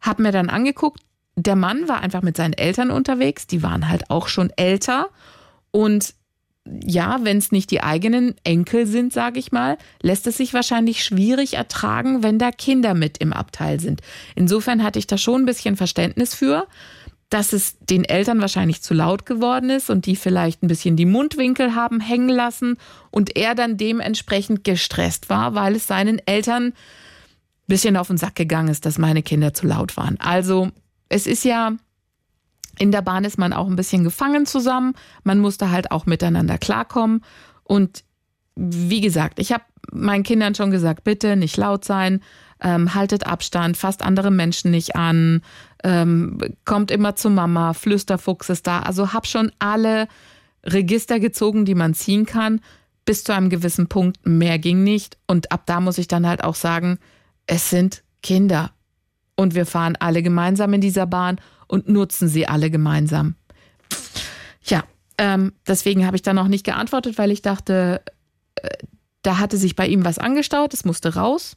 Hab 0.00 0.18
mir 0.18 0.32
dann 0.32 0.50
angeguckt, 0.50 1.00
der 1.36 1.56
Mann 1.56 1.88
war 1.88 2.00
einfach 2.00 2.22
mit 2.22 2.36
seinen 2.36 2.52
Eltern 2.52 2.90
unterwegs. 2.90 3.46
Die 3.46 3.62
waren 3.62 3.88
halt 3.88 4.10
auch 4.10 4.28
schon 4.28 4.50
älter. 4.50 5.08
Und 5.72 6.14
ja, 6.66 7.18
wenn 7.22 7.38
es 7.38 7.52
nicht 7.52 7.70
die 7.70 7.82
eigenen 7.82 8.34
Enkel 8.42 8.86
sind, 8.86 9.12
sage 9.12 9.38
ich 9.38 9.52
mal, 9.52 9.76
lässt 10.02 10.26
es 10.26 10.38
sich 10.38 10.54
wahrscheinlich 10.54 11.04
schwierig 11.04 11.54
ertragen, 11.54 12.22
wenn 12.22 12.38
da 12.38 12.50
Kinder 12.50 12.94
mit 12.94 13.18
im 13.18 13.32
Abteil 13.32 13.80
sind. 13.80 14.00
Insofern 14.34 14.82
hatte 14.82 14.98
ich 14.98 15.06
da 15.06 15.18
schon 15.18 15.42
ein 15.42 15.46
bisschen 15.46 15.76
Verständnis 15.76 16.34
für, 16.34 16.66
dass 17.28 17.52
es 17.52 17.78
den 17.80 18.04
Eltern 18.04 18.40
wahrscheinlich 18.40 18.80
zu 18.80 18.94
laut 18.94 19.26
geworden 19.26 19.68
ist 19.68 19.90
und 19.90 20.06
die 20.06 20.16
vielleicht 20.16 20.62
ein 20.62 20.68
bisschen 20.68 20.96
die 20.96 21.04
Mundwinkel 21.04 21.74
haben 21.74 22.00
hängen 22.00 22.28
lassen 22.28 22.78
und 23.10 23.36
er 23.36 23.54
dann 23.54 23.76
dementsprechend 23.76 24.64
gestresst 24.64 25.28
war, 25.28 25.54
weil 25.54 25.76
es 25.76 25.86
seinen 25.86 26.18
Eltern 26.26 26.68
ein 26.68 26.72
bisschen 27.66 27.96
auf 27.96 28.06
den 28.06 28.18
Sack 28.18 28.36
gegangen 28.36 28.68
ist, 28.68 28.86
dass 28.86 28.98
meine 28.98 29.22
Kinder 29.22 29.52
zu 29.52 29.66
laut 29.66 29.96
waren. 29.96 30.18
Also 30.20 30.70
es 31.08 31.26
ist 31.26 31.44
ja 31.44 31.72
in 32.78 32.92
der 32.92 33.02
Bahn 33.02 33.24
ist 33.24 33.38
man 33.38 33.52
auch 33.52 33.66
ein 33.66 33.76
bisschen 33.76 34.04
gefangen 34.04 34.46
zusammen. 34.46 34.94
Man 35.22 35.38
musste 35.38 35.70
halt 35.70 35.90
auch 35.90 36.06
miteinander 36.06 36.58
klarkommen. 36.58 37.22
Und 37.62 38.04
wie 38.56 39.00
gesagt, 39.00 39.38
ich 39.38 39.52
habe 39.52 39.64
meinen 39.92 40.22
Kindern 40.22 40.54
schon 40.54 40.70
gesagt, 40.70 41.04
bitte 41.04 41.36
nicht 41.36 41.56
laut 41.56 41.84
sein, 41.84 42.20
ähm, 42.60 42.94
haltet 42.94 43.26
Abstand, 43.26 43.76
fasst 43.76 44.02
andere 44.02 44.30
Menschen 44.30 44.70
nicht 44.70 44.96
an, 44.96 45.42
ähm, 45.82 46.38
kommt 46.64 46.90
immer 46.90 47.16
zu 47.16 47.30
Mama, 47.30 47.74
Flüsterfuchs 47.74 48.48
ist 48.48 48.66
da. 48.66 48.80
Also 48.80 49.12
habe 49.12 49.26
schon 49.26 49.52
alle 49.58 50.08
Register 50.64 51.20
gezogen, 51.20 51.64
die 51.64 51.74
man 51.74 51.94
ziehen 51.94 52.26
kann, 52.26 52.60
bis 53.04 53.24
zu 53.24 53.34
einem 53.34 53.50
gewissen 53.50 53.88
Punkt. 53.88 54.18
Mehr 54.26 54.58
ging 54.58 54.82
nicht. 54.82 55.18
Und 55.26 55.52
ab 55.52 55.64
da 55.66 55.80
muss 55.80 55.98
ich 55.98 56.08
dann 56.08 56.26
halt 56.26 56.42
auch 56.42 56.54
sagen, 56.54 56.98
es 57.46 57.68
sind 57.70 58.02
Kinder. 58.22 58.70
Und 59.36 59.54
wir 59.54 59.66
fahren 59.66 59.96
alle 59.98 60.22
gemeinsam 60.22 60.72
in 60.72 60.80
dieser 60.80 61.06
Bahn 61.06 61.38
und 61.66 61.88
nutzen 61.88 62.28
sie 62.28 62.46
alle 62.46 62.70
gemeinsam. 62.70 63.34
Ja, 64.64 64.84
ähm, 65.18 65.52
deswegen 65.66 66.06
habe 66.06 66.16
ich 66.16 66.22
da 66.22 66.32
noch 66.32 66.48
nicht 66.48 66.64
geantwortet, 66.64 67.18
weil 67.18 67.30
ich 67.30 67.42
dachte, 67.42 68.02
äh, 68.56 68.68
da 69.22 69.38
hatte 69.38 69.56
sich 69.56 69.76
bei 69.76 69.86
ihm 69.86 70.04
was 70.04 70.18
angestaut, 70.18 70.74
es 70.74 70.84
musste 70.84 71.14
raus. 71.14 71.56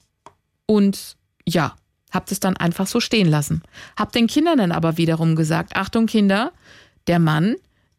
Und 0.66 1.18
ja, 1.46 1.76
habt 2.12 2.32
es 2.32 2.40
dann 2.40 2.58
einfach 2.58 2.88
so 2.88 3.00
stehen 3.00 3.28
lassen. 3.28 3.64
Hab 3.96 4.12
den 4.12 4.28
Kindern 4.28 4.58
dann 4.58 4.72
aber 4.72 4.98
wiederum 4.98 5.36
gesagt, 5.36 5.76
Achtung 5.76 6.06
Kinder, 6.06 6.52
der 7.08 7.20
Mann, 7.20 7.56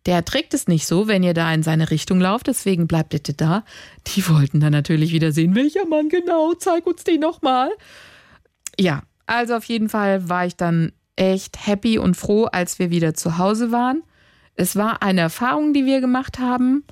der 0.06 0.24
trägt 0.24 0.54
es 0.54 0.68
nicht 0.68 0.86
so, 0.86 1.08
wenn 1.08 1.22
ihr 1.22 1.34
da 1.34 1.52
in 1.52 1.62
seine 1.62 1.90
Richtung 1.90 2.20
lauft, 2.20 2.46
deswegen 2.46 2.86
bleibt 2.86 3.10
bitte 3.10 3.34
da. 3.34 3.64
Die 4.06 4.26
wollten 4.28 4.60
dann 4.60 4.72
natürlich 4.72 5.12
wieder 5.12 5.32
sehen, 5.32 5.54
welcher 5.54 5.86
Mann 5.86 6.08
genau, 6.08 6.54
zeig 6.54 6.86
uns 6.86 7.04
den 7.04 7.20
nochmal. 7.20 7.70
Ja, 8.78 9.02
also 9.26 9.56
auf 9.56 9.64
jeden 9.64 9.88
Fall 9.88 10.28
war 10.28 10.46
ich 10.46 10.56
dann 10.56 10.92
echt 11.18 11.66
happy 11.66 11.98
und 11.98 12.16
froh, 12.16 12.44
als 12.44 12.78
wir 12.78 12.90
wieder 12.90 13.14
zu 13.14 13.38
Hause 13.38 13.72
waren. 13.72 14.02
Es 14.54 14.76
war 14.76 15.02
eine 15.02 15.20
Erfahrung, 15.20 15.72
die 15.72 15.84
wir 15.84 16.00
gemacht 16.00 16.38
haben, 16.38 16.84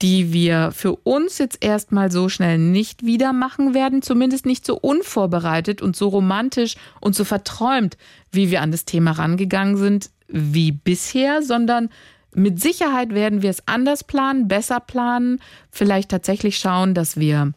die 0.00 0.32
wir 0.32 0.70
für 0.70 0.94
uns 0.94 1.38
jetzt 1.38 1.62
erstmal 1.62 2.10
so 2.10 2.28
schnell 2.28 2.58
nicht 2.58 3.04
wieder 3.04 3.32
machen 3.32 3.74
werden, 3.74 4.00
zumindest 4.02 4.46
nicht 4.46 4.64
so 4.64 4.76
unvorbereitet 4.76 5.82
und 5.82 5.96
so 5.96 6.08
romantisch 6.08 6.76
und 7.00 7.14
so 7.14 7.24
verträumt, 7.24 7.96
wie 8.30 8.50
wir 8.50 8.62
an 8.62 8.70
das 8.70 8.84
Thema 8.84 9.12
rangegangen 9.12 9.76
sind, 9.76 10.10
wie 10.28 10.72
bisher, 10.72 11.42
sondern 11.42 11.88
mit 12.34 12.60
Sicherheit 12.60 13.12
werden 13.12 13.42
wir 13.42 13.50
es 13.50 13.66
anders 13.66 14.04
planen, 14.04 14.46
besser 14.46 14.80
planen, 14.80 15.40
vielleicht 15.70 16.10
tatsächlich 16.10 16.58
schauen, 16.58 16.94
dass 16.94 17.16
wir 17.16 17.52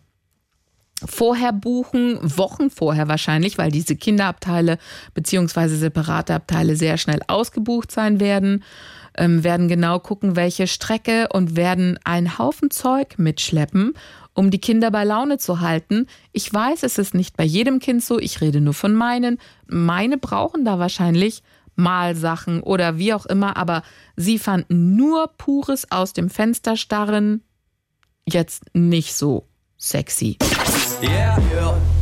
vorher 1.05 1.53
buchen, 1.53 2.19
Wochen 2.21 2.69
vorher 2.69 3.07
wahrscheinlich, 3.07 3.57
weil 3.57 3.71
diese 3.71 3.95
Kinderabteile 3.95 4.77
beziehungsweise 5.13 5.75
separate 5.77 6.33
Abteile 6.33 6.75
sehr 6.75 6.97
schnell 6.97 7.21
ausgebucht 7.27 7.91
sein 7.91 8.19
werden, 8.19 8.63
ähm, 9.17 9.43
werden 9.43 9.67
genau 9.67 9.99
gucken, 9.99 10.35
welche 10.35 10.67
Strecke 10.67 11.27
und 11.33 11.55
werden 11.55 11.99
einen 12.03 12.37
Haufen 12.37 12.71
Zeug 12.71 13.17
mitschleppen, 13.17 13.93
um 14.33 14.51
die 14.51 14.61
Kinder 14.61 14.91
bei 14.91 15.03
Laune 15.03 15.37
zu 15.37 15.59
halten. 15.59 16.07
Ich 16.31 16.51
weiß, 16.53 16.83
es 16.83 16.97
ist 16.97 17.13
nicht 17.13 17.35
bei 17.35 17.43
jedem 17.43 17.79
Kind 17.79 18.03
so, 18.03 18.19
ich 18.19 18.41
rede 18.41 18.61
nur 18.61 18.73
von 18.73 18.93
meinen. 18.93 19.37
Meine 19.67 20.17
brauchen 20.17 20.63
da 20.63 20.79
wahrscheinlich 20.79 21.43
Malsachen 21.75 22.61
oder 22.61 22.97
wie 22.97 23.13
auch 23.13 23.25
immer, 23.25 23.57
aber 23.57 23.83
sie 24.15 24.39
fanden 24.39 24.95
nur 24.95 25.27
pures 25.37 25.91
aus 25.91 26.13
dem 26.13 26.29
Fenster 26.29 26.77
starren 26.77 27.43
jetzt 28.25 28.63
nicht 28.73 29.13
so 29.13 29.47
sexy. 29.77 30.37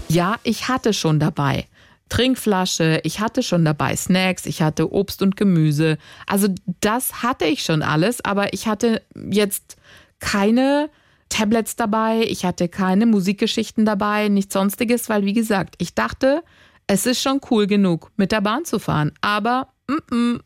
Ja, 0.08 0.36
ich 0.44 0.68
hatte 0.68 0.94
schon 0.94 1.20
dabei. 1.20 1.66
Trinkflasche, 2.10 3.02
ich 3.04 3.20
hatte 3.20 3.44
schon 3.44 3.64
dabei 3.64 3.96
Snacks, 3.96 4.46
ich 4.48 4.62
hatte 4.62 4.92
Obst 4.92 5.22
und 5.22 5.38
Gemüse. 5.38 5.98
Also 6.26 6.48
das 6.82 7.22
hatte 7.22 7.46
ich 7.46 7.64
schon 7.64 7.84
alles, 7.84 8.24
aber 8.26 8.54
ich 8.54 8.68
hatte 8.68 9.04
jetzt 9.30 9.78
keine 10.20 10.90
Tablets 11.30 11.76
dabei, 11.76 12.24
ich 12.28 12.46
hatte 12.46 12.68
keine 12.68 13.06
Musikgeschichten 13.06 13.86
dabei, 13.86 14.28
nichts 14.28 14.54
sonstiges, 14.54 15.08
weil 15.10 15.26
wie 15.26 15.34
gesagt, 15.34 15.76
ich 15.78 15.94
dachte, 15.94 16.44
es 16.88 17.06
ist 17.06 17.22
schon 17.22 17.40
cool 17.52 17.68
genug, 17.68 18.12
mit 18.18 18.32
der 18.32 18.42
Bahn 18.42 18.66
zu 18.66 18.80
fahren. 18.80 19.12
Aber 19.22 19.68
mm 19.88 20.00
-mm, 20.12 20.40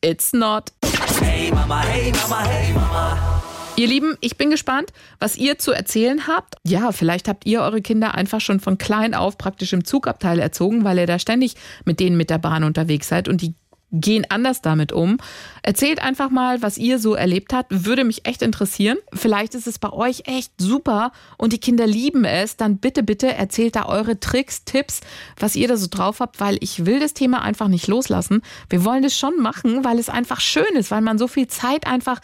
it's 0.00 0.32
not. 0.32 0.72
Hey 1.20 1.50
Mama, 1.50 1.82
hey 1.82 2.12
Mama, 2.12 2.44
hey 2.44 2.72
Mama. 2.72 3.37
Ihr 3.78 3.86
Lieben, 3.86 4.16
ich 4.20 4.36
bin 4.36 4.50
gespannt, 4.50 4.92
was 5.20 5.36
ihr 5.36 5.56
zu 5.56 5.70
erzählen 5.70 6.26
habt. 6.26 6.56
Ja, 6.64 6.90
vielleicht 6.90 7.28
habt 7.28 7.46
ihr 7.46 7.60
eure 7.60 7.80
Kinder 7.80 8.12
einfach 8.16 8.40
schon 8.40 8.58
von 8.58 8.76
klein 8.76 9.14
auf 9.14 9.38
praktisch 9.38 9.72
im 9.72 9.84
Zugabteil 9.84 10.40
erzogen, 10.40 10.82
weil 10.82 10.98
ihr 10.98 11.06
da 11.06 11.20
ständig 11.20 11.54
mit 11.84 12.00
denen 12.00 12.16
mit 12.16 12.28
der 12.28 12.38
Bahn 12.38 12.64
unterwegs 12.64 13.06
seid 13.06 13.28
und 13.28 13.40
die 13.40 13.54
gehen 13.92 14.26
anders 14.28 14.62
damit 14.62 14.90
um. 14.90 15.18
Erzählt 15.62 16.02
einfach 16.02 16.28
mal, 16.28 16.60
was 16.60 16.76
ihr 16.76 16.98
so 16.98 17.14
erlebt 17.14 17.52
habt. 17.52 17.86
Würde 17.86 18.02
mich 18.02 18.26
echt 18.26 18.42
interessieren. 18.42 18.98
Vielleicht 19.12 19.54
ist 19.54 19.68
es 19.68 19.78
bei 19.78 19.92
euch 19.92 20.24
echt 20.26 20.52
super 20.58 21.12
und 21.36 21.52
die 21.52 21.60
Kinder 21.60 21.86
lieben 21.86 22.24
es. 22.24 22.56
Dann 22.56 22.78
bitte, 22.78 23.04
bitte 23.04 23.32
erzählt 23.32 23.76
da 23.76 23.86
eure 23.86 24.18
Tricks, 24.18 24.64
Tipps, 24.64 25.02
was 25.38 25.54
ihr 25.54 25.68
da 25.68 25.76
so 25.76 25.86
drauf 25.88 26.18
habt, 26.18 26.40
weil 26.40 26.58
ich 26.60 26.84
will 26.84 26.98
das 26.98 27.14
Thema 27.14 27.42
einfach 27.42 27.68
nicht 27.68 27.86
loslassen. 27.86 28.42
Wir 28.68 28.84
wollen 28.84 29.04
das 29.04 29.16
schon 29.16 29.40
machen, 29.40 29.84
weil 29.84 30.00
es 30.00 30.08
einfach 30.08 30.40
schön 30.40 30.74
ist, 30.74 30.90
weil 30.90 31.00
man 31.00 31.16
so 31.16 31.28
viel 31.28 31.46
Zeit 31.46 31.86
einfach 31.86 32.20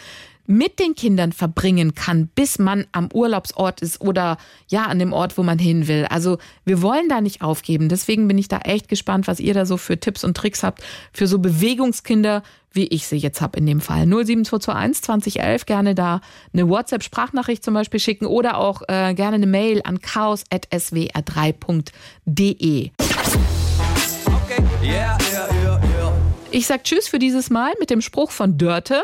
mit 0.47 0.79
den 0.79 0.95
Kindern 0.95 1.33
verbringen 1.33 1.95
kann, 1.95 2.29
bis 2.35 2.59
man 2.59 2.87
am 2.93 3.09
Urlaubsort 3.13 3.81
ist 3.81 4.01
oder 4.01 4.37
ja, 4.69 4.85
an 4.85 4.99
dem 4.99 5.13
Ort, 5.13 5.39
wo 5.39 5.43
man 5.43 5.59
hin 5.59 5.89
will. 5.89 6.07
Also 6.09 6.39
wir 6.65 6.83
wollen 6.83 7.09
da 7.09 7.21
nicht 7.21 7.43
aufgeben. 7.43 7.89
Deswegen 7.89 8.29
bin 8.29 8.39
ich 8.39 8.49
da 8.49 8.59
echt 8.59 8.89
gespannt, 8.89 9.27
was 9.27 9.41
ihr 9.41 9.55
da 9.55 9.67
so 9.67 9.77
für 9.77 9.99
Tipps 9.99 10.25
und 10.25 10.37
Tricks 10.37 10.63
habt 10.63 10.83
für 11.13 11.27
so 11.27 11.39
Bewegungskinder, 11.39 12.43
wie 12.73 12.87
ich 12.89 13.07
sie 13.07 13.17
jetzt 13.17 13.41
habe 13.41 13.59
in 13.59 13.67
dem 13.67 13.81
Fall. 13.81 14.07
07221 14.07 15.03
2011 15.03 15.67
gerne 15.67 15.95
da 15.95 16.21
eine 16.53 16.69
WhatsApp-Sprachnachricht 16.69 17.65
zum 17.65 17.75
Beispiel 17.75 18.01
schicken 18.01 18.27
oder 18.27 18.59
auch 18.59 18.83
äh, 18.89 19.15
gerne 19.15 19.37
eine 19.37 19.47
Mail 19.47 19.81
an 19.85 20.01
chaos.swr3.de. 20.01 22.91
Okay, 24.27 24.63
yeah, 24.83 25.17
yeah, 25.33 25.49
yeah. 25.53 25.65
Ich 26.55 26.69
sag 26.69 26.85
Tschüss 26.85 27.09
für 27.09 27.19
dieses 27.19 27.51
Mal 27.51 27.73
mit 27.81 27.91
dem 27.91 28.01
Spruch 28.01 28.31
von 28.31 28.57
Dörte. 28.57 29.03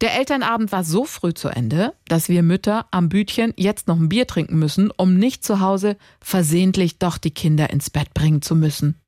Der 0.00 0.14
Elternabend 0.14 0.72
war 0.72 0.82
so 0.82 1.04
früh 1.04 1.34
zu 1.34 1.48
Ende, 1.48 1.92
dass 2.08 2.30
wir 2.30 2.42
Mütter 2.42 2.86
am 2.90 3.10
Bütchen 3.10 3.52
jetzt 3.56 3.86
noch 3.86 3.98
ein 3.98 4.08
Bier 4.08 4.26
trinken 4.26 4.58
müssen, 4.58 4.90
um 4.96 5.16
nicht 5.16 5.44
zu 5.44 5.60
Hause 5.60 5.98
versehentlich 6.20 6.98
doch 6.98 7.18
die 7.18 7.32
Kinder 7.32 7.68
ins 7.68 7.90
Bett 7.90 8.14
bringen 8.14 8.40
zu 8.40 8.54
müssen. 8.54 8.98